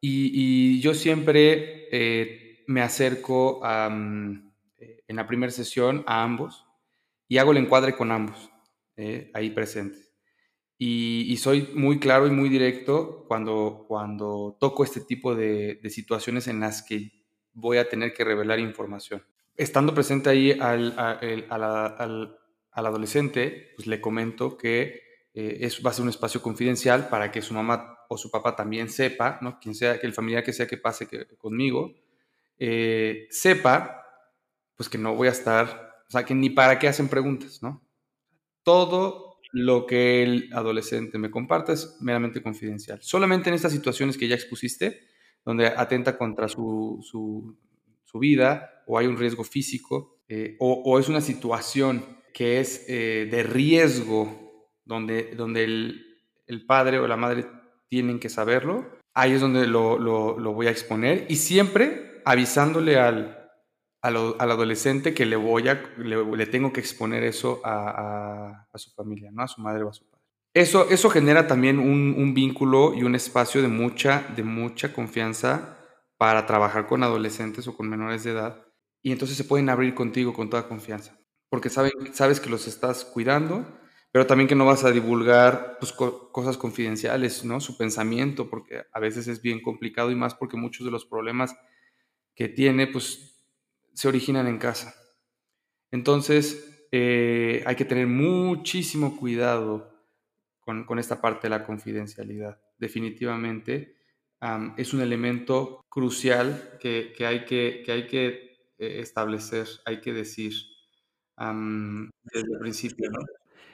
[0.00, 6.66] y, yo siempre eh, me acerco mm, en la primera sesión a ambos
[7.26, 8.50] y hago el encuadre con ambos
[8.96, 10.08] eh, ahí presentes.
[10.80, 16.60] Y, soy muy claro y muy directo cuando, cuando toco este tipo de, situaciones en
[16.60, 17.10] las que
[17.52, 19.24] voy a tener que revelar información.
[19.56, 22.38] Estando presente ahí al, al,
[22.70, 25.07] adolescente, pues le comento que
[25.40, 28.56] eh, es, va a ser un espacio confidencial para que su mamá o su papá
[28.56, 29.60] también sepa, ¿no?
[29.60, 31.94] quien sea, que el familiar que sea que pase que, conmigo,
[32.58, 34.02] eh, sepa,
[34.74, 37.86] pues que no voy a estar, o sea, que ni para qué hacen preguntas, ¿no?
[38.64, 42.98] Todo lo que el adolescente me comparta es meramente confidencial.
[43.00, 45.02] Solamente en estas situaciones que ya expusiste,
[45.44, 51.20] donde atenta contra su, su, vida o hay un riesgo físico eh, o, es una
[51.20, 54.47] situación que es de riesgo,
[54.88, 57.46] donde, donde el, el, padre o la madre
[57.88, 63.50] tienen que saberlo, ahí es donde lo, lo, voy a exponer y siempre avisándole al,
[64.00, 69.42] al, adolescente que le voy a, le, tengo que exponer eso a, su familia, ¿no?
[69.42, 70.24] A su madre o a su padre.
[70.54, 75.76] Eso, eso genera también un, vínculo y un espacio de mucha, de mucha confianza
[76.16, 78.64] para trabajar con adolescentes o con menores de edad.
[79.02, 81.16] Y entonces se pueden abrir contigo con toda confianza.
[81.50, 83.66] Porque saben, sabes que los estás cuidando,
[84.10, 87.60] pero también que no vas a divulgar pues, cosas confidenciales, ¿no?
[87.60, 91.56] Su pensamiento, porque a veces es bien complicado y más porque muchos de los problemas
[92.34, 93.44] que tiene, pues
[93.92, 94.94] se originan en casa.
[95.90, 99.94] Entonces, eh, hay que tener muchísimo cuidado
[100.60, 102.60] con, esta parte de la confidencialidad.
[102.78, 103.96] Definitivamente
[104.76, 107.82] es un elemento crucial que, hay, que,
[108.78, 110.52] eh, establecer, hay que decir
[111.36, 113.10] desde el principio.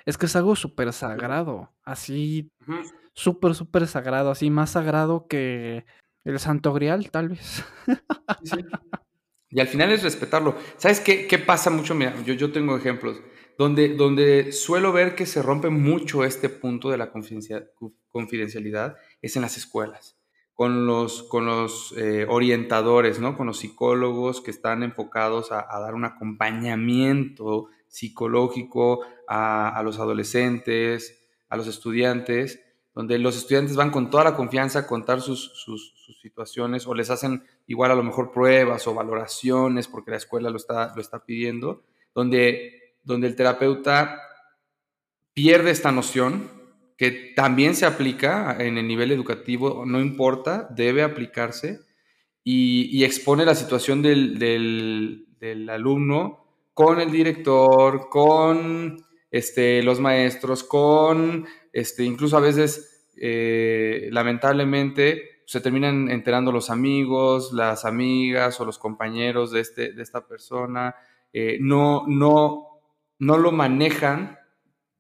[0.05, 2.51] Es que es algo súper sagrado, así,
[3.15, 5.85] súper, súper sagrado, así más sagrado que
[6.25, 7.65] el Santo Grial, tal vez.
[8.45, 8.65] Sí.
[9.51, 10.57] Y al final es respetarlo.
[10.79, 11.95] ¿Sabes qué, qué pasa mucho?
[11.95, 13.23] Mira, yo, yo tengo ejemplos
[13.59, 19.43] donde, donde suelo ver que se rompe mucho este punto de la confidencialidad es en
[19.43, 20.19] las escuelas,
[20.53, 23.37] con los, con los eh, orientadores, ¿no?
[23.37, 31.57] con los psicólogos que están enfocados a, dar un acompañamiento psicológico a, los adolescentes, a
[31.57, 32.61] los estudiantes,
[32.93, 36.95] donde los estudiantes van con toda la confianza a contar sus, sus, sus situaciones o
[36.95, 41.01] les hacen igual a lo mejor pruebas o valoraciones porque la escuela lo está, lo
[41.01, 44.21] está pidiendo, donde, donde el terapeuta
[45.33, 46.51] pierde esta noción
[46.97, 51.81] que también se aplica en el nivel educativo, no importa, debe aplicarse
[52.43, 56.44] y, expone la situación del, del, alumno
[56.75, 58.97] con el director, con
[59.31, 67.53] este, los maestros, con este, incluso a veces, eh, lamentablemente, se terminan enterando los amigos,
[67.53, 70.95] las amigas o los compañeros de, este, de esta persona,
[71.33, 72.81] eh, no, no,
[73.19, 74.39] no lo manejan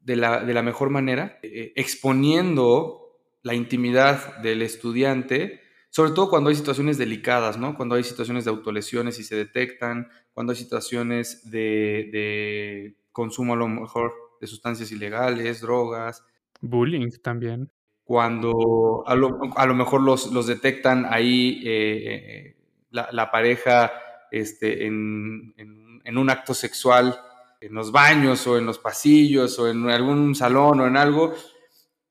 [0.00, 5.60] de la, de la mejor manera, eh, exponiendo la intimidad del estudiante,
[5.94, 7.76] sobre todo cuando hay situaciones delicadas, ¿no?
[7.76, 13.56] Cuando hay situaciones de autolesiones y se detectan, cuando hay situaciones de, de consumo a
[13.56, 16.24] lo mejor de sustancias ilegales, drogas.
[16.60, 17.70] Bullying también.
[18.02, 22.56] Cuando a lo, a lo mejor los, los, detectan ahí eh, eh,
[22.90, 23.92] la, la, pareja
[24.32, 27.16] este, en, en, en, un acto sexual
[27.60, 31.34] en los baños o en los pasillos o en algún salón o en algo,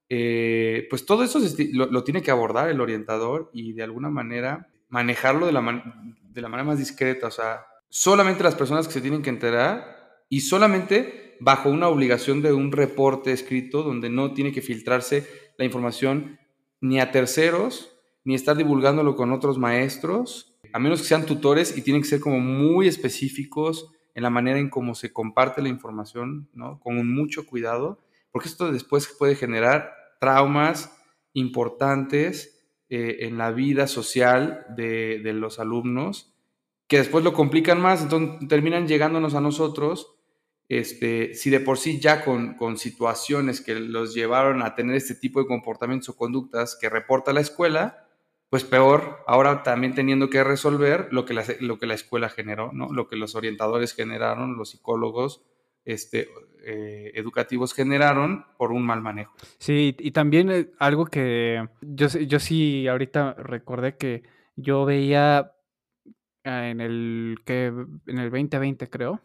[0.10, 1.40] eh, pues todo eso
[1.72, 5.84] lo, tiene que abordar el orientador y de alguna manera manejarlo de la,
[6.30, 7.28] de la manera más discreta.
[7.28, 12.42] O sea, solamente las personas que se tienen que enterar y solamente bajo una obligación
[12.42, 16.40] de un reporte escrito donde no tiene que filtrarse la información
[16.82, 21.82] ni a terceros, ni estar divulgándolo con otros maestros, a menos que sean tutores y
[21.82, 26.50] tienen que ser como muy específicos en la manera en cómo se comparte la información,
[26.54, 26.80] ¿no?
[26.80, 28.00] Con mucho cuidado,
[28.34, 30.92] porque esto después puede generar traumas
[31.34, 36.34] importantes eh, en la vida social de, de, los alumnos,
[36.88, 40.16] que después lo complican más, entonces terminan llegándonos a nosotros,
[40.68, 45.14] este, si de por sí ya con, con situaciones que los llevaron a tener este
[45.14, 48.08] tipo de comportamientos o conductas que reporta la escuela,
[48.50, 52.72] pues peor, ahora también teniendo que resolver lo que la, lo que la escuela generó,
[52.74, 52.92] ¿no?
[52.92, 55.44] lo que los orientadores generaron, los psicólogos
[55.86, 56.30] este,
[56.66, 59.34] eh, educativos generaron por un mal manejo.
[59.58, 64.24] Sí, y también eh, algo que yo, yo sí ahorita recordé que
[64.56, 65.52] yo veía
[66.44, 69.22] en el, que, en el 2020 creo,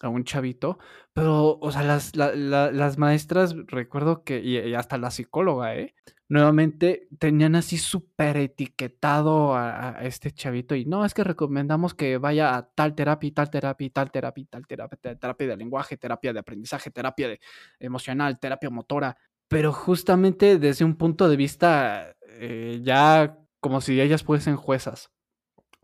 [0.00, 0.78] a un chavito,
[1.12, 5.76] pero, o sea, las, la, la, las maestras, recuerdo que, y, y, hasta la psicóloga,
[5.76, 5.94] ¿eh?
[6.30, 12.54] Nuevamente tenían así súper etiquetado a, este chavito y no, es que recomendamos que vaya
[12.54, 16.90] a tal terapia, tal terapia, tal terapia, tal terapia, terapia de lenguaje, terapia de aprendizaje,
[16.90, 17.40] terapia de
[17.80, 19.16] emocional, terapia motora,
[19.48, 25.10] pero justamente desde un punto de vista eh, ya como si ellas fuesen juezas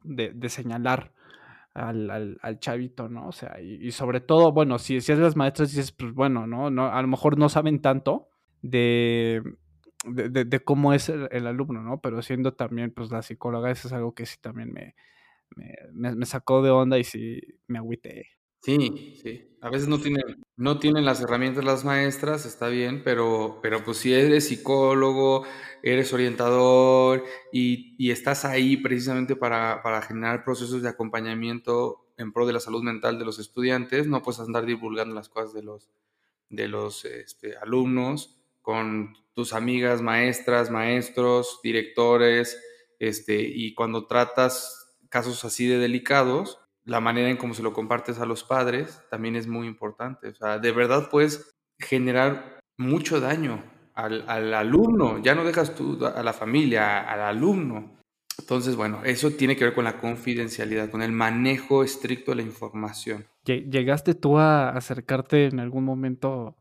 [0.02, 1.12] de, señalar
[1.72, 3.28] al, chavito, ¿no?
[3.28, 6.46] O sea, y, y, sobre todo, bueno, si, si es las maestras, dices, pues bueno,
[6.46, 6.70] ¿no?
[6.70, 8.28] no a lo mejor no saben tanto
[8.62, 9.42] de,
[10.06, 12.00] de, de, cómo es el, el, alumno, ¿no?
[12.00, 14.94] Pero siendo también, pues, la psicóloga, eso es algo que sí también me,
[15.56, 18.28] me, me sacó de onda y sí me agüité.
[18.64, 19.58] Sí, sí.
[19.60, 20.22] A veces no tienen,
[20.56, 25.44] no tienen las herramientas las maestras, está bien, pero, pero pues si eres psicólogo,
[25.82, 32.46] eres orientador y, y estás ahí precisamente para, para, generar procesos de acompañamiento en pro
[32.46, 35.90] de la salud mental de los estudiantes, no puedes andar divulgando las cosas de los,
[36.48, 42.58] de los este, alumnos con tus amigas maestras, maestros, directores,
[42.98, 48.18] este, y cuando tratas casos así de delicados, la manera en cómo se lo compartes
[48.18, 50.28] a los padres también es muy importante.
[50.28, 53.62] O sea, de verdad puedes generar mucho daño
[53.94, 58.00] al, al, alumno, ya no dejas tú a la familia, al alumno.
[58.38, 62.42] Entonces, bueno, eso tiene que ver con la confidencialidad, con el manejo estricto de la
[62.42, 63.26] información.
[63.44, 66.56] ¿Llegaste tú a acercarte en algún momento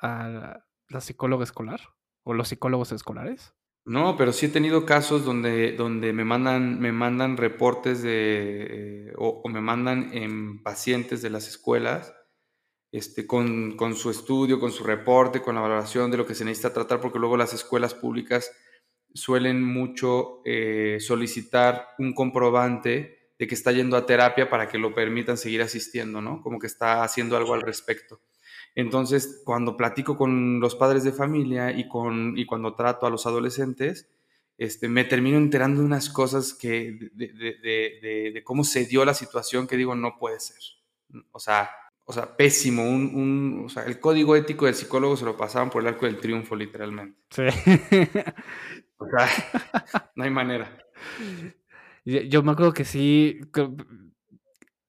[0.00, 1.80] a la psicóloga escolar
[2.24, 3.54] o los psicólogos escolares?
[3.84, 9.12] No, pero sí he tenido casos donde, donde me, mandan, me mandan reportes de, eh,
[9.16, 12.14] o, me mandan en pacientes de las escuelas
[12.92, 16.44] este, con, con, su estudio, con su reporte, con la valoración de lo que se
[16.44, 18.50] necesita tratar, porque luego las escuelas públicas
[19.14, 24.94] suelen mucho eh, solicitar un comprobante de que está yendo a terapia para que lo
[24.94, 26.42] permitan seguir asistiendo, ¿no?
[26.42, 28.20] Como que está haciendo algo al respecto.
[28.74, 33.26] Entonces, cuando platico con los padres de familia y, con, y cuando trato a los
[33.26, 34.08] adolescentes,
[34.56, 39.04] este, me termino enterando de unas cosas que, de, de, de, de, cómo se dio
[39.04, 40.58] la situación que digo, no puede ser.
[41.32, 41.70] O sea,
[42.04, 42.82] o sea pésimo.
[42.82, 46.06] Un, un, o sea, el código ético del psicólogo se lo pasaban por el arco
[46.06, 47.18] del triunfo, literalmente.
[47.30, 47.42] Sí.
[48.98, 49.28] O sea,
[50.16, 50.76] no hay manera.
[52.04, 53.40] Yo me acuerdo que sí,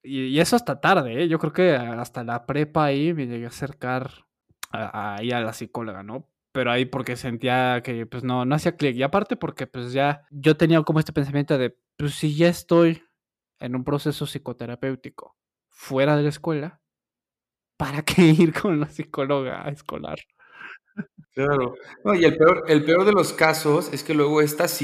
[0.02, 1.28] y, eso hasta tarde, ¿eh?
[1.28, 4.26] yo creo que hasta la prepa ahí me llegué a acercar
[4.70, 6.28] ahí a, la psicóloga, ¿no?
[6.52, 8.96] Pero ahí porque sentía que pues no, no hacía clic.
[8.96, 13.02] Y aparte porque pues ya yo tenía como este pensamiento de, pues si ya estoy
[13.60, 15.36] en un proceso psicoterapéutico
[15.68, 16.80] fuera de la escuela,
[17.76, 20.18] ¿para qué ir con la psicóloga escolar?
[21.34, 21.74] Claro.
[22.18, 24.80] Y el peor, el peor de los casos es que luego estas,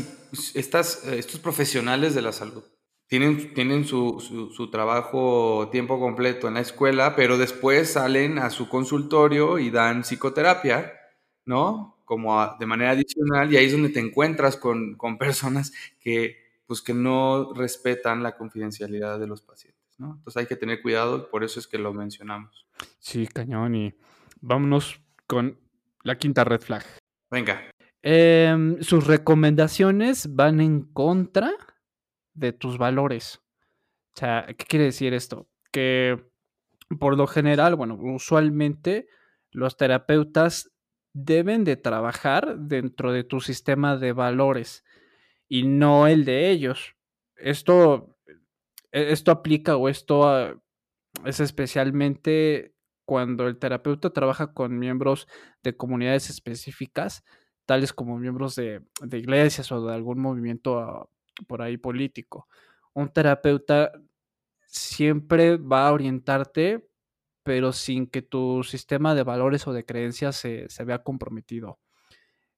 [0.54, 2.64] estas, estos profesionales de la salud
[3.06, 8.50] tienen, tienen su, su, su, trabajo tiempo completo en la escuela, pero después salen a
[8.50, 10.92] su consultorio y dan psicoterapia,
[11.44, 11.98] ¿no?
[12.04, 16.36] Como a, de manera adicional, y ahí es donde te encuentras con, con, personas que,
[16.66, 20.14] pues, que no respetan la confidencialidad de los pacientes, ¿no?
[20.18, 22.66] Entonces hay que tener cuidado, por eso es que lo mencionamos.
[22.98, 23.94] Sí, cañón, y
[24.40, 25.58] vámonos con
[26.02, 26.84] la quinta red flag.
[27.30, 27.70] Venga.
[28.02, 31.52] Em, sus recomendaciones van en contra
[32.36, 33.42] de tus valores.
[34.14, 35.48] O sea, ¿qué quiere decir esto?
[35.72, 36.24] Que
[36.98, 39.08] por lo general, bueno, usualmente
[39.50, 40.70] los terapeutas
[41.12, 44.84] deben de trabajar dentro de tu sistema de valores
[45.48, 46.94] y no el de ellos.
[47.36, 48.16] Esto,
[48.92, 50.54] e, esto aplica o esto ah,
[51.24, 52.74] es especialmente
[53.06, 55.28] cuando el terapeuta trabaja con miembros
[55.62, 57.24] de comunidades específicas,
[57.64, 58.82] tales como miembros de,
[59.12, 61.08] iglesias o de algún movimiento ah,
[61.46, 62.48] por ahí político.
[62.94, 63.92] Un terapeuta
[64.66, 66.88] siempre va a orientarte,
[67.42, 71.78] pero sin que tu sistema de valores o de creencias se, vea comprometido.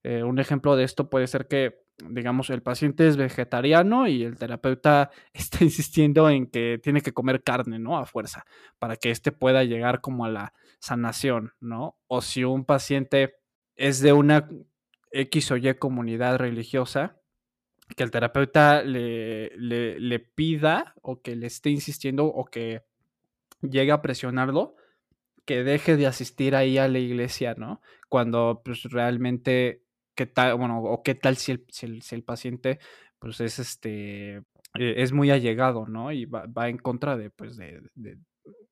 [0.03, 4.39] Eh, un ejemplo de esto puede ser que, digamos, el paciente es vegetariano y el
[4.39, 7.99] terapeuta está insistiendo en que tiene que comer carne, ¿no?
[7.99, 8.45] A fuerza,
[8.79, 11.99] para que éste pueda llegar como a la sanación, ¿no?
[12.07, 13.35] O si un paciente
[13.76, 14.49] es de una
[15.12, 17.18] X o Y comunidad religiosa,
[17.97, 22.82] que el terapeuta le, le, pida o que le esté insistiendo o que
[23.62, 24.76] llegue a presionarlo,
[25.45, 27.80] que deje de asistir ahí a la iglesia, ¿no?
[28.09, 29.82] Cuando pues realmente,
[30.14, 30.57] ¿qué tal?
[30.57, 32.78] Bueno, o qué tal si el, si el, paciente
[33.18, 34.36] pues es este,
[34.74, 36.12] e, es muy allegado, ¿no?
[36.12, 38.18] Y va, va en contra de, pues, de, de,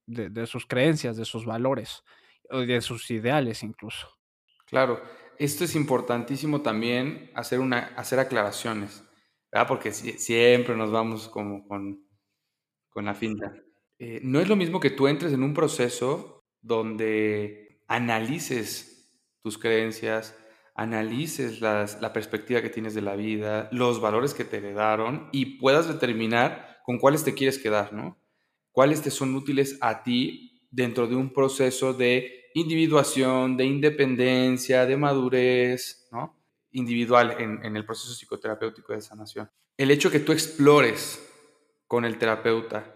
[0.07, 2.03] de, sus creencias, de sus valores,
[2.51, 4.09] de sus ideales incluso.
[4.67, 5.01] Claro,
[5.39, 9.05] esto es importantísimo también hacer, una, hacer aclaraciones,
[9.53, 9.69] ¿verdad?
[9.69, 12.05] Porque siempre nos vamos como con,
[12.91, 13.55] con la finta.
[13.99, 20.37] Eh, no es lo mismo que tú entres en un proceso donde analices tus creencias,
[20.75, 25.89] analices la perspectiva que tienes de la vida, los valores que te heredaron y puedas
[25.89, 28.21] determinar con cuáles te quieres quedar, ¿no?
[28.73, 34.97] Cuáles te son útiles a ti dentro de un proceso de individuación, de independencia, de
[34.97, 36.37] madurez, ¿no?
[36.77, 39.51] Individual en, el proceso psicoterapéutico de sanación.
[39.77, 41.23] El hecho que tú explores
[41.87, 42.95] con el terapeuta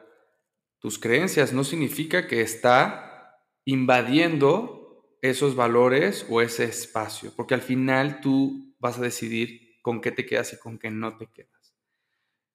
[0.78, 8.20] tus creencias no significa que está invadiendo esos valores o ese espacio, porque al final
[8.20, 11.74] tú vas a decidir con qué te quedas y con qué no te quedas.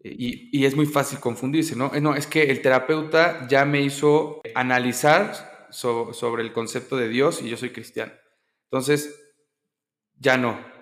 [0.03, 1.91] Y, es muy fácil confundirse, ¿no?
[1.99, 7.49] No, es que el terapeuta ya me hizo analizar sobre el concepto de Dios y
[7.49, 8.13] yo soy cristiano.
[8.65, 9.19] Entonces,
[10.19, 10.74] ya no.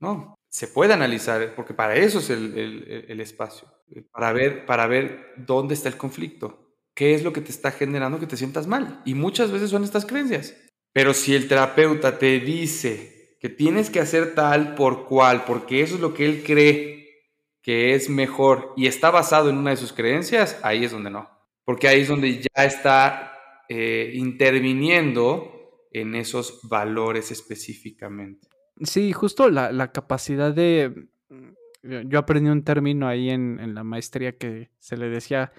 [0.00, 3.68] No, se puede analizar, porque para eso es el, espacio,
[4.12, 8.18] para ver, para ver dónde está el conflicto, qué es lo que te está generando
[8.18, 9.02] que te sientas mal.
[9.04, 10.54] Y muchas veces son estas creencias.
[10.92, 15.96] Pero si el terapeuta te dice que tienes que hacer tal por cual, porque eso
[15.96, 16.98] es lo que él cree
[17.62, 21.28] que es mejor y está basado en una de sus creencias, ahí es donde no.
[21.64, 28.47] Porque ahí es donde ya está eh, interviniendo en esos valores específicamente.
[28.82, 31.08] Sí, justo la, capacidad de...
[31.28, 35.52] Mm, yo aprendí un término ahí en, la maestría que se le decía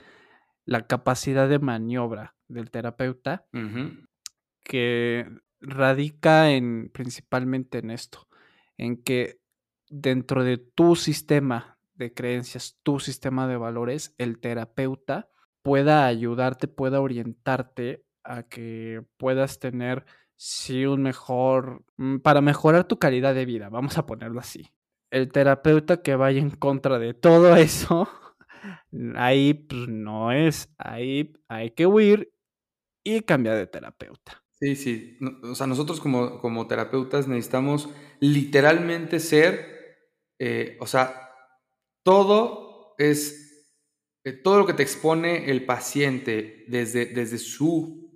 [0.65, 3.45] la capacidad de maniobra del terapeuta,
[4.63, 5.27] que
[5.61, 8.27] radica en principalmente en esto,
[8.77, 9.39] en que
[9.89, 15.29] dentro de tu sistema de creencias, tu sistema de valores, el terapeuta
[15.61, 20.05] pueda ayudarte, pueda orientarte a que puedas tener,
[20.39, 24.71] sí, un mejor, mm, para mejorar tu calidad de vida, vamos a ponerlo así.
[25.11, 28.09] El terapeuta que vaya en contra de todo eso,
[29.15, 32.31] ahí pues, no es, ahí hay que huir
[33.03, 34.43] y cambiar de terapeuta.
[34.61, 37.89] Sí, sí, o sea, nosotros como, como terapeutas necesitamos
[38.21, 39.97] literalmente ser,
[40.37, 41.31] eh, o sea,
[42.03, 43.67] todo es
[44.23, 48.08] eh, todo lo que te expone el paciente desde, desde su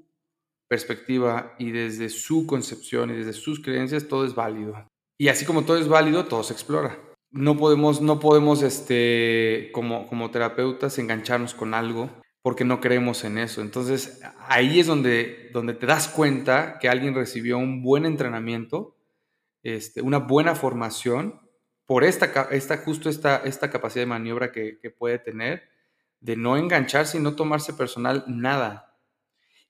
[0.73, 4.89] perspectiva y desde su concepción y desde sus creencias, todo es válido.
[5.19, 6.97] Y así como todo es válido, todo se explora.
[7.29, 12.09] No podemos, no podemos este, como, como terapeutas, engancharnos con algo
[12.41, 13.61] porque no creemos en eso.
[13.61, 18.97] Entonces, ahí es donde, donde te das cuenta que alguien recibió un buen entrenamiento,
[19.61, 21.39] este, una buena formación,
[21.85, 25.69] por esta, esta justo esta, esta capacidad de maniobra que, que puede tener
[26.19, 28.92] de no engancharse y no tomarse personal nada.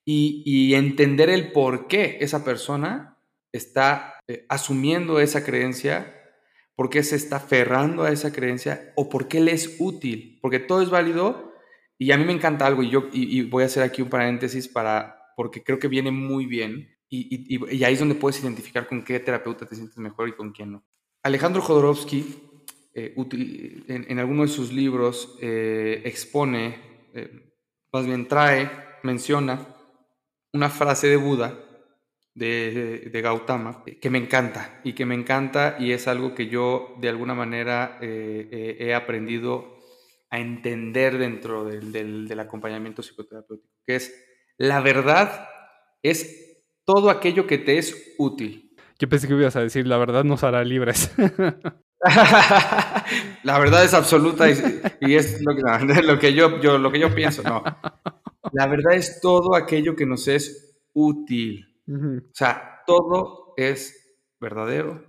[0.05, 3.17] Y, entender el por qué esa persona
[3.51, 6.13] está eh, asumiendo esa creencia,
[6.75, 10.39] por qué se está aferrando a esa creencia o por qué le es útil.
[10.41, 11.53] Porque todo es válido
[11.97, 14.67] y a mí me encanta algo y yo y, voy a hacer aquí un paréntesis
[14.67, 19.03] para, porque creo que viene muy bien y, y, ahí es donde puedes identificar con
[19.03, 20.83] qué terapeuta te sientes mejor y con quién no.
[21.21, 22.25] Alejandro Jodorowsky
[22.95, 23.13] eh,
[23.87, 26.75] en, alguno de sus libros eh, expone,
[27.91, 28.69] más bien trae,
[29.03, 29.73] menciona
[30.53, 31.59] una frase de Buda
[32.35, 36.95] de, de, Gautama que me encanta y que me encanta y es algo que yo
[36.99, 39.77] de alguna manera eh, eh, he aprendido
[40.29, 44.15] a entender dentro del, del, del, acompañamiento psicoterapéutico, que es
[44.57, 45.47] la verdad
[46.01, 48.75] es todo aquello que te es útil.
[48.99, 51.11] Yo pensé que ibas a decir, la verdad nos hará libres.
[53.43, 57.13] la verdad es absoluta y, es lo que, lo que yo, yo, lo que yo
[57.13, 57.63] pienso, no.
[58.53, 61.81] La verdad es todo aquello que nos es útil.
[61.87, 65.03] O sea, todo es verdadero.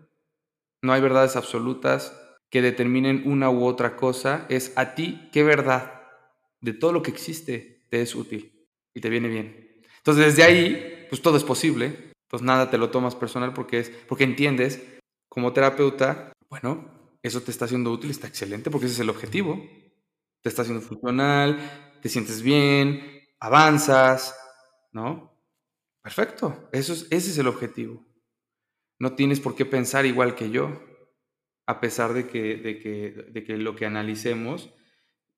[0.83, 2.19] No hay verdades absolutas
[2.51, 4.47] que determinen una u otra cosa.
[4.49, 6.03] Es a ti qué verdad
[6.61, 9.83] de todo lo que existe te es útil y te viene bien.
[9.99, 12.13] Entonces, desde ahí, pues todo es posible.
[12.27, 14.83] Entonces, nada te lo tomas personal porque, es, porque entiendes
[15.29, 19.63] como terapeuta, bueno, eso te está haciendo útil, está excelente porque ese es el objetivo.
[20.43, 21.59] Te está haciendo funcional,
[22.03, 24.37] te sientes bien, avanzas,
[24.93, 25.33] ¿no?
[26.03, 28.05] Perfecto, Eso es, ese es el objetivo.
[28.99, 30.83] No tienes por qué pensar igual que yo,
[31.67, 34.71] a pesar de que, de que, de que lo que analicemos,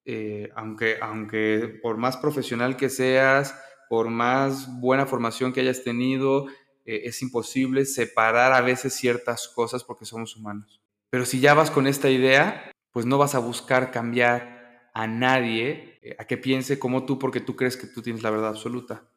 [0.05, 6.49] eh, aunque, aunque por más profesional que seas, por más buena formación que hayas tenido,
[6.85, 10.83] eh, es imposible separar a veces ciertas cosas porque somos humanos.
[11.11, 15.96] Pero si ya vas con esta idea, pues no vas a buscar cambiar a nadie
[16.07, 19.09] eh, a que piense como tú porque tú crees que tú tienes la verdad absoluta.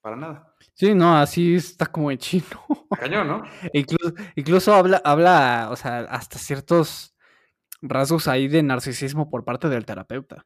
[0.00, 0.56] Para nada.
[0.74, 2.60] Sí, no, así está como en chino.
[2.98, 3.42] Cañón, ¿no?
[3.72, 7.14] incluso, incluso habla, habla, o sea, hasta ciertos
[7.80, 10.44] rasgos ahí de narcisismo por parte del terapeuta.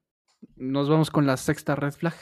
[0.57, 2.15] Nos vamos con la sexta red flag.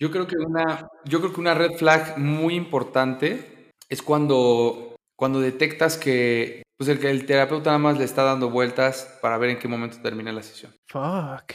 [0.00, 5.38] Yo creo que una, yo creo que una red flag muy importante es cuando, cuando
[5.38, 9.60] detectas que pues el, el terapeuta nada más le está dando vueltas para ver en
[9.60, 10.74] qué momento termina la sesión.
[10.88, 11.52] Fuck.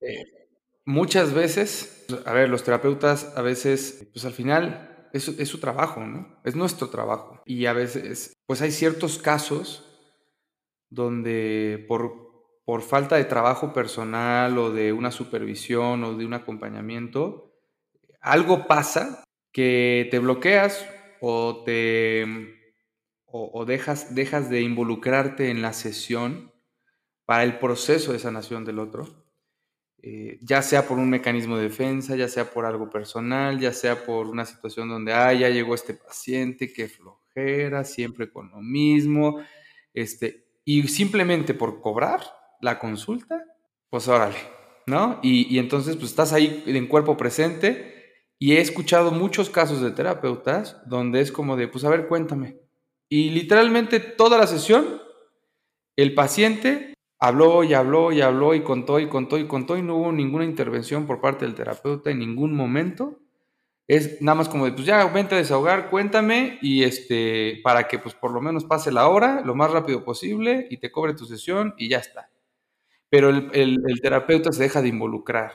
[0.00, 0.39] Eh,
[0.84, 6.00] muchas veces, a ver, los terapeutas a veces, pues al final es, es, su trabajo,
[6.00, 6.40] ¿no?
[6.44, 7.42] Es nuestro trabajo.
[7.44, 9.86] Y a veces, pues hay ciertos casos
[10.88, 17.52] donde por, por falta de trabajo personal o de una supervisión o de un acompañamiento,
[18.20, 20.86] algo pasa que te bloqueas
[21.20, 22.56] o te
[23.32, 26.52] o, dejas, dejas de involucrarte en la sesión
[27.26, 29.19] para el proceso de sanación del otro,
[30.02, 34.04] eh, ya sea por un mecanismo de defensa, ya sea por algo personal, ya sea
[34.04, 39.40] por una situación donde, ah, ya llegó este paciente, qué flojera, siempre con lo mismo,
[39.92, 42.20] este, y simplemente por cobrar
[42.60, 43.44] la consulta,
[43.90, 44.38] pues órale,
[44.86, 45.20] ¿no?
[45.22, 47.94] Y, y entonces, pues estás ahí en cuerpo presente,
[48.38, 52.58] y he escuchado muchos casos de terapeutas donde es como de, pues a ver, cuéntame,
[53.08, 55.02] y literalmente toda la sesión,
[55.96, 59.96] el paciente habló y habló y habló y contó y contó y contó y no
[59.96, 63.20] hubo ninguna intervención por parte del terapeuta en ningún momento.
[63.86, 67.98] Es nada más como de, pues ya, vente a desahogar, cuéntame y este, para que
[67.98, 71.26] pues por lo menos pase la hora lo más rápido posible y te cobre tu
[71.26, 72.30] sesión y ya está.
[73.10, 75.52] Pero el, el, terapeuta se deja de involucrar.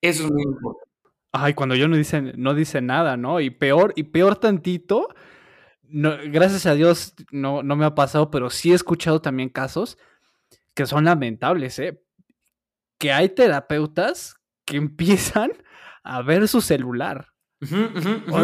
[0.00, 0.90] Eso es muy importante.
[1.32, 3.40] Ay, cuando yo no dice, no dice nada, ¿no?
[3.40, 5.14] Y peor, y peor tantito,
[5.82, 9.96] no, gracias a Dios no, no me ha pasado, pero sí he escuchado también casos
[10.74, 12.00] que son lamentables, ¿eh?
[12.98, 15.52] Que hay terapeutas que empiezan
[16.02, 17.28] a ver su celular.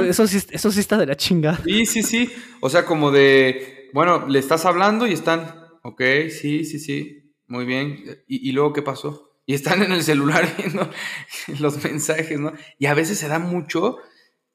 [0.07, 1.61] Eso, sí, eso sí está de la chingada.
[1.65, 2.33] Sí, sí, sí.
[2.61, 6.01] O sea, como de, bueno, le estás hablando y están, ok,
[6.31, 8.23] sí, sí, sí, muy bien.
[8.27, 9.31] ¿Y, y luego qué pasó?
[9.45, 10.91] Y están en el celular viendo
[11.59, 12.53] los mensajes, ¿no?
[12.79, 13.99] Y a veces se da mucho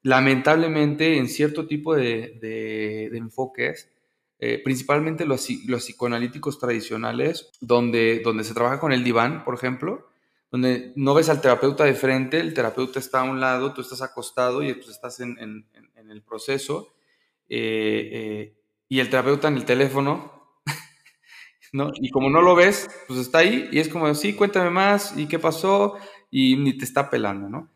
[0.06, 3.90] lamentablemente en cierto tipo de, enfoques,
[4.38, 10.10] eh, principalmente los, los, psicoanalíticos tradicionales, donde, donde se trabaja con el diván, por ejemplo,
[10.50, 14.02] donde no ves al terapeuta de frente, el terapeuta está a un lado, tú estás
[14.02, 15.66] acostado y pues estás en, en,
[16.10, 16.94] el proceso,
[17.48, 18.56] eh, eh,
[18.88, 20.60] y el terapeuta en el teléfono,
[21.72, 21.90] ¿no?
[21.94, 25.26] Y como no lo ves, pues está ahí y es como, sí, cuéntame más, y
[25.26, 25.96] qué pasó,
[26.30, 27.70] y ni te está pelando, ¿no?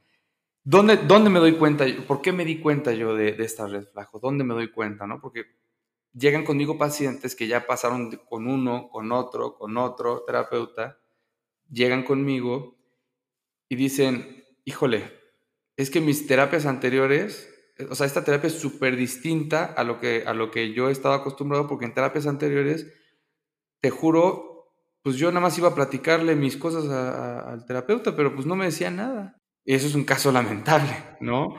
[0.62, 1.86] ¿Dónde, ¿Dónde, me doy cuenta?
[2.06, 4.08] ¿Por qué me di cuenta yo de, de esta red flag?
[4.20, 5.06] ¿Dónde me doy cuenta?
[5.06, 5.18] ¿no?
[5.20, 5.46] Porque
[6.12, 10.98] llegan conmigo pacientes que ya pasaron con uno, con otro, con otro terapeuta,
[11.70, 12.76] llegan conmigo
[13.68, 15.18] y dicen, híjole,
[15.76, 17.48] es que mis terapias anteriores,
[17.88, 20.92] o sea, esta terapia es súper distinta a lo, que, a lo que yo he
[20.92, 22.92] estado acostumbrado, porque en terapias anteriores,
[23.80, 28.46] te juro, pues yo nada más iba a platicarle mis cosas al terapeuta, pero pues
[28.46, 29.38] no me decía nada.
[29.64, 31.54] Eso es un caso lamentable, ¿no?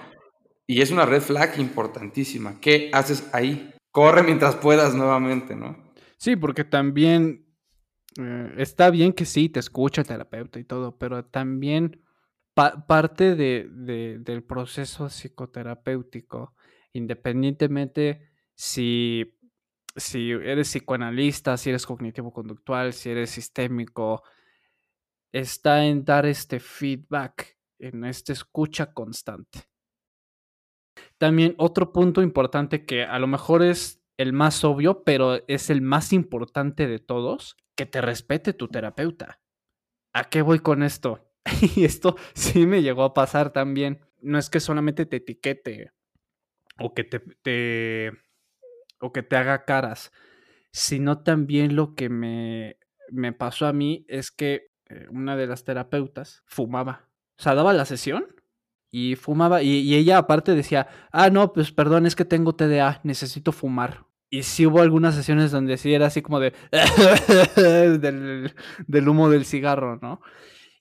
[0.67, 2.59] Y es una red flag importantísima.
[2.61, 3.73] ¿Qué haces ahí?
[3.91, 5.91] Corre mientras puedas nuevamente, ¿no?
[6.17, 7.45] Sí, porque también
[8.19, 12.01] eh, está bien que sí, te escucha el terapeuta y todo, pero también
[12.53, 13.67] parte de,
[14.19, 16.53] del proceso psicoterapéutico
[16.93, 19.37] independientemente si,
[19.95, 24.23] si eres psicoanalista, si eres cognitivo-conductual, si eres sistémico,
[25.31, 29.70] está en dar este feedback, en esta escucha constante.
[31.17, 35.81] También otro punto importante que a lo mejor es el más obvio, pero es el
[35.81, 39.39] más importante de todos, que te respete tu terapeuta.
[40.13, 41.31] ¿A qué voy con esto?
[41.75, 44.01] y esto sí me llegó a pasar también.
[44.21, 45.91] No es que solamente te etiquete
[46.77, 48.11] o que te,
[48.99, 50.11] o que te haga caras,
[50.71, 52.77] sino también lo que me,
[53.09, 57.09] me pasó a mí es que eh, una de las terapeutas fumaba.
[57.37, 58.27] O sea, daba la sesión
[58.91, 59.63] y fumaba.
[59.63, 64.05] Y, ella aparte decía, ah, no, pues perdón, es que tengo TDA, necesito fumar.
[64.29, 66.53] Y sí hubo algunas sesiones donde sí era así como de
[68.87, 70.21] del, humo del cigarro, ¿no?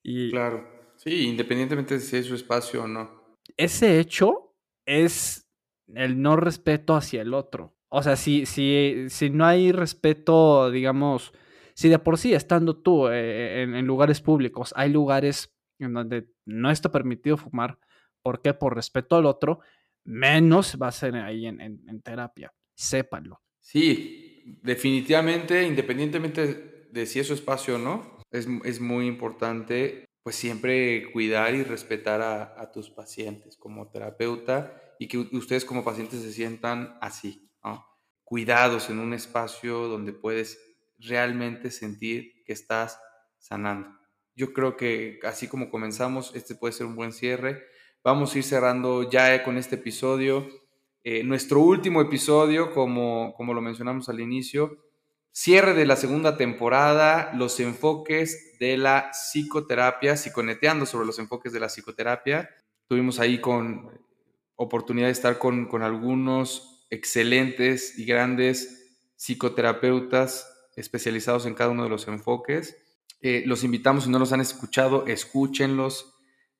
[0.02, 3.38] Y claro, sí, independientemente de si es su espacio o no.
[3.56, 4.54] Ese hecho
[4.86, 5.50] es
[5.94, 7.76] el no respeto hacia el otro.
[7.88, 11.32] O sea, si, si, si no hay respeto, digamos,
[11.74, 16.70] si de por sí estando tú eh, en, lugares públicos, hay lugares en donde no
[16.70, 17.78] está permitido fumar,
[18.22, 18.54] ¿por qué?
[18.54, 19.60] Por respeto al otro,
[20.04, 22.52] menos va a ser ahí en, terapia.
[22.74, 23.40] Sépanlo.
[23.60, 30.36] Sí, definitivamente, independientemente de si es su espacio o no, es, es, muy importante pues
[30.36, 36.22] siempre cuidar y respetar a, a, tus pacientes como terapeuta y que ustedes como pacientes
[36.22, 37.84] se sientan así, ¿no?
[38.30, 40.60] cuidados en un espacio donde puedes
[41.00, 43.00] realmente sentir que estás
[43.38, 43.90] sanando.
[44.36, 47.64] Yo creo que así como comenzamos, este puede ser un buen cierre.
[48.02, 50.48] Vamos a ir cerrando ya con este episodio.
[51.04, 54.78] Eh, nuestro último episodio, como, como lo mencionamos al inicio,
[55.32, 61.60] cierre de la segunda temporada, los enfoques de la psicoterapia, psiconeteando sobre los enfoques de
[61.60, 62.48] la psicoterapia.
[62.88, 63.90] Tuvimos ahí con
[64.56, 71.90] oportunidad de estar con, con algunos excelentes y grandes psicoterapeutas especializados en cada uno de
[71.90, 72.78] los enfoques.
[73.20, 76.09] Eh, los invitamos, si no los han escuchado, escúchenlos.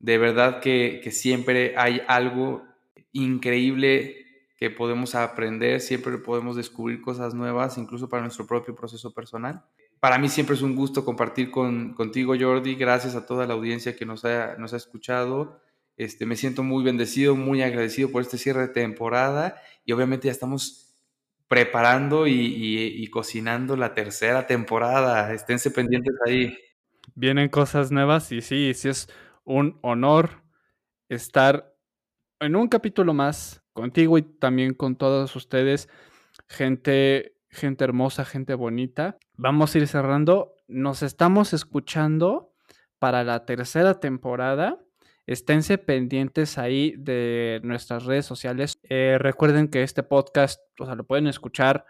[0.01, 2.67] De verdad que, siempre hay algo
[3.13, 4.27] increíble
[4.57, 9.63] que podemos aprender, siempre podemos descubrir cosas nuevas, incluso para nuestro propio proceso personal.
[10.01, 12.75] Para mí siempre es un gusto compartir con, contigo, Jordi.
[12.75, 15.61] Gracias a toda la audiencia que nos ha, nos ha escuchado.
[15.99, 20.33] Este, me siento muy bendecido, muy agradecido por este cierre de temporada y obviamente ya
[20.33, 20.97] estamos
[21.47, 25.35] preparando y, cocinando la tercera temporada.
[25.35, 26.57] Esténse pendientes ahí.
[27.15, 29.09] Vienen cosas nuevas y sí, sí es
[29.45, 30.43] un honor
[31.09, 31.75] estar
[32.41, 35.89] en un capítulo más contigo y también con todos ustedes,
[36.49, 39.19] gente, gente hermosa, gente bonita.
[39.37, 40.55] Vamos a ir cerrando.
[40.69, 42.53] Nos estamos escuchando
[42.99, 44.79] para la tercera temporada.
[45.27, 48.79] Esténse pendientes ahí de nuestras redes sociales.
[48.83, 51.85] Eh, recuerden que este podcast, o sea, lo pueden escuchar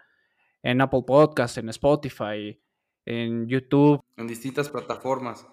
[0.63, 2.61] en Apple Podcasts, en Spotify,
[3.05, 4.01] en YouTube.
[4.17, 5.47] En distintas plataformas.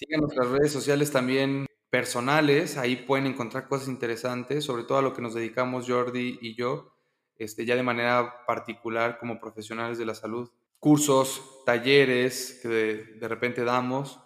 [0.00, 5.12] Sigan nuestras redes sociales también personales, ahí pueden encontrar cosas interesantes, sobre todo a lo
[5.12, 6.94] que nos dedicamos Jordi y yo,
[7.36, 10.48] este, ya de manera particular como profesionales de la salud.
[10.78, 14.18] Cursos, talleres que de repente damos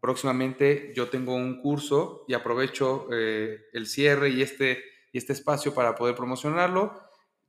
[0.00, 5.72] próximamente yo tengo un curso y aprovecho eh, el cierre y este, y este espacio
[5.72, 7.00] para poder promocionarlo.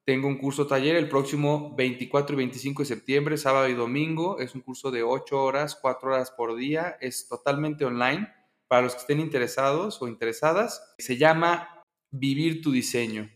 [0.05, 4.39] Tengo un curso taller el próximo 24 y 25 de septiembre, sábado y domingo.
[4.39, 6.95] Es un curso de 8 horas, 4 horas por día.
[7.01, 8.31] Es totalmente online
[8.67, 10.93] para los que estén interesados o interesadas.
[10.99, 13.31] Se llama Vivir tu diseño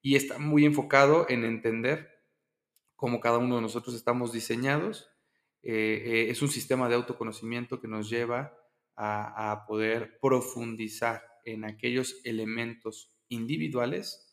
[0.00, 2.10] y está muy enfocado en entender
[2.96, 5.10] cómo cada uno de nosotros estamos diseñados
[5.66, 8.54] eh, eh, es un sistema de autoconocimiento que nos lleva
[8.96, 14.30] a, poder profundizar en aquellos elementos individuales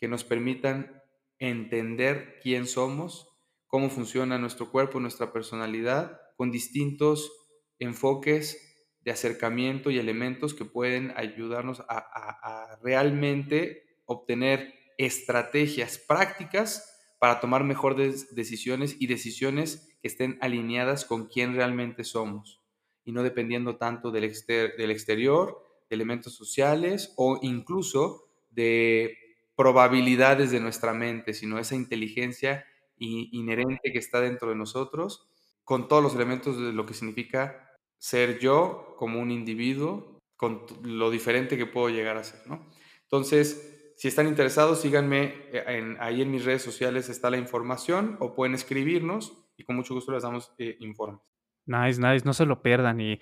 [0.00, 1.01] que nos permitan
[1.42, 3.28] entender quién somos,
[3.66, 7.32] cómo funciona nuestro cuerpo, nuestra personalidad, con distintos
[7.80, 16.88] enfoques de acercamiento y elementos que pueden ayudarnos a, realmente obtener estrategias prácticas
[17.18, 22.62] para tomar mejores decisiones y decisiones que estén alineadas con quién realmente somos.
[23.04, 29.21] Y no dependiendo tanto del, del exterior, de elementos sociales o incluso de
[29.56, 32.64] probabilidades de nuestra mente, sino esa inteligencia
[32.98, 35.28] inherente que está dentro de nosotros,
[35.64, 41.10] con todos los elementos de lo que significa ser yo como un individuo, con lo
[41.10, 42.68] diferente que puedo llegar a ser, ¿no?
[43.02, 48.16] Entonces, si están interesados, síganme eh, en, ahí en mis redes sociales está la información
[48.20, 51.20] o pueden escribirnos y con mucho gusto les damos eh, informes.
[51.66, 53.00] Nice, nice, no se lo pierdan.
[53.00, 53.20] ¿Y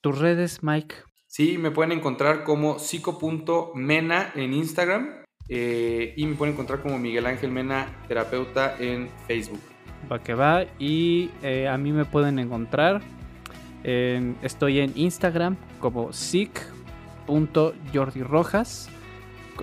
[0.00, 0.94] tus redes, Mike?
[1.26, 7.26] Sí, me pueden encontrar como psico.mena en Instagram Eh, y me pueden encontrar como Miguel
[7.26, 9.60] Ángel Mena, terapeuta en Facebook.
[10.10, 10.64] Va que va.
[10.78, 13.00] Y eh, a mí me pueden encontrar.
[13.84, 18.88] en- estoy en Instagram como sic.jordirojas.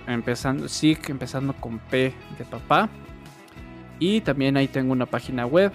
[0.07, 2.89] Empezando, sic, empezando con P de papá.
[3.97, 5.71] Y también ahí tengo una página web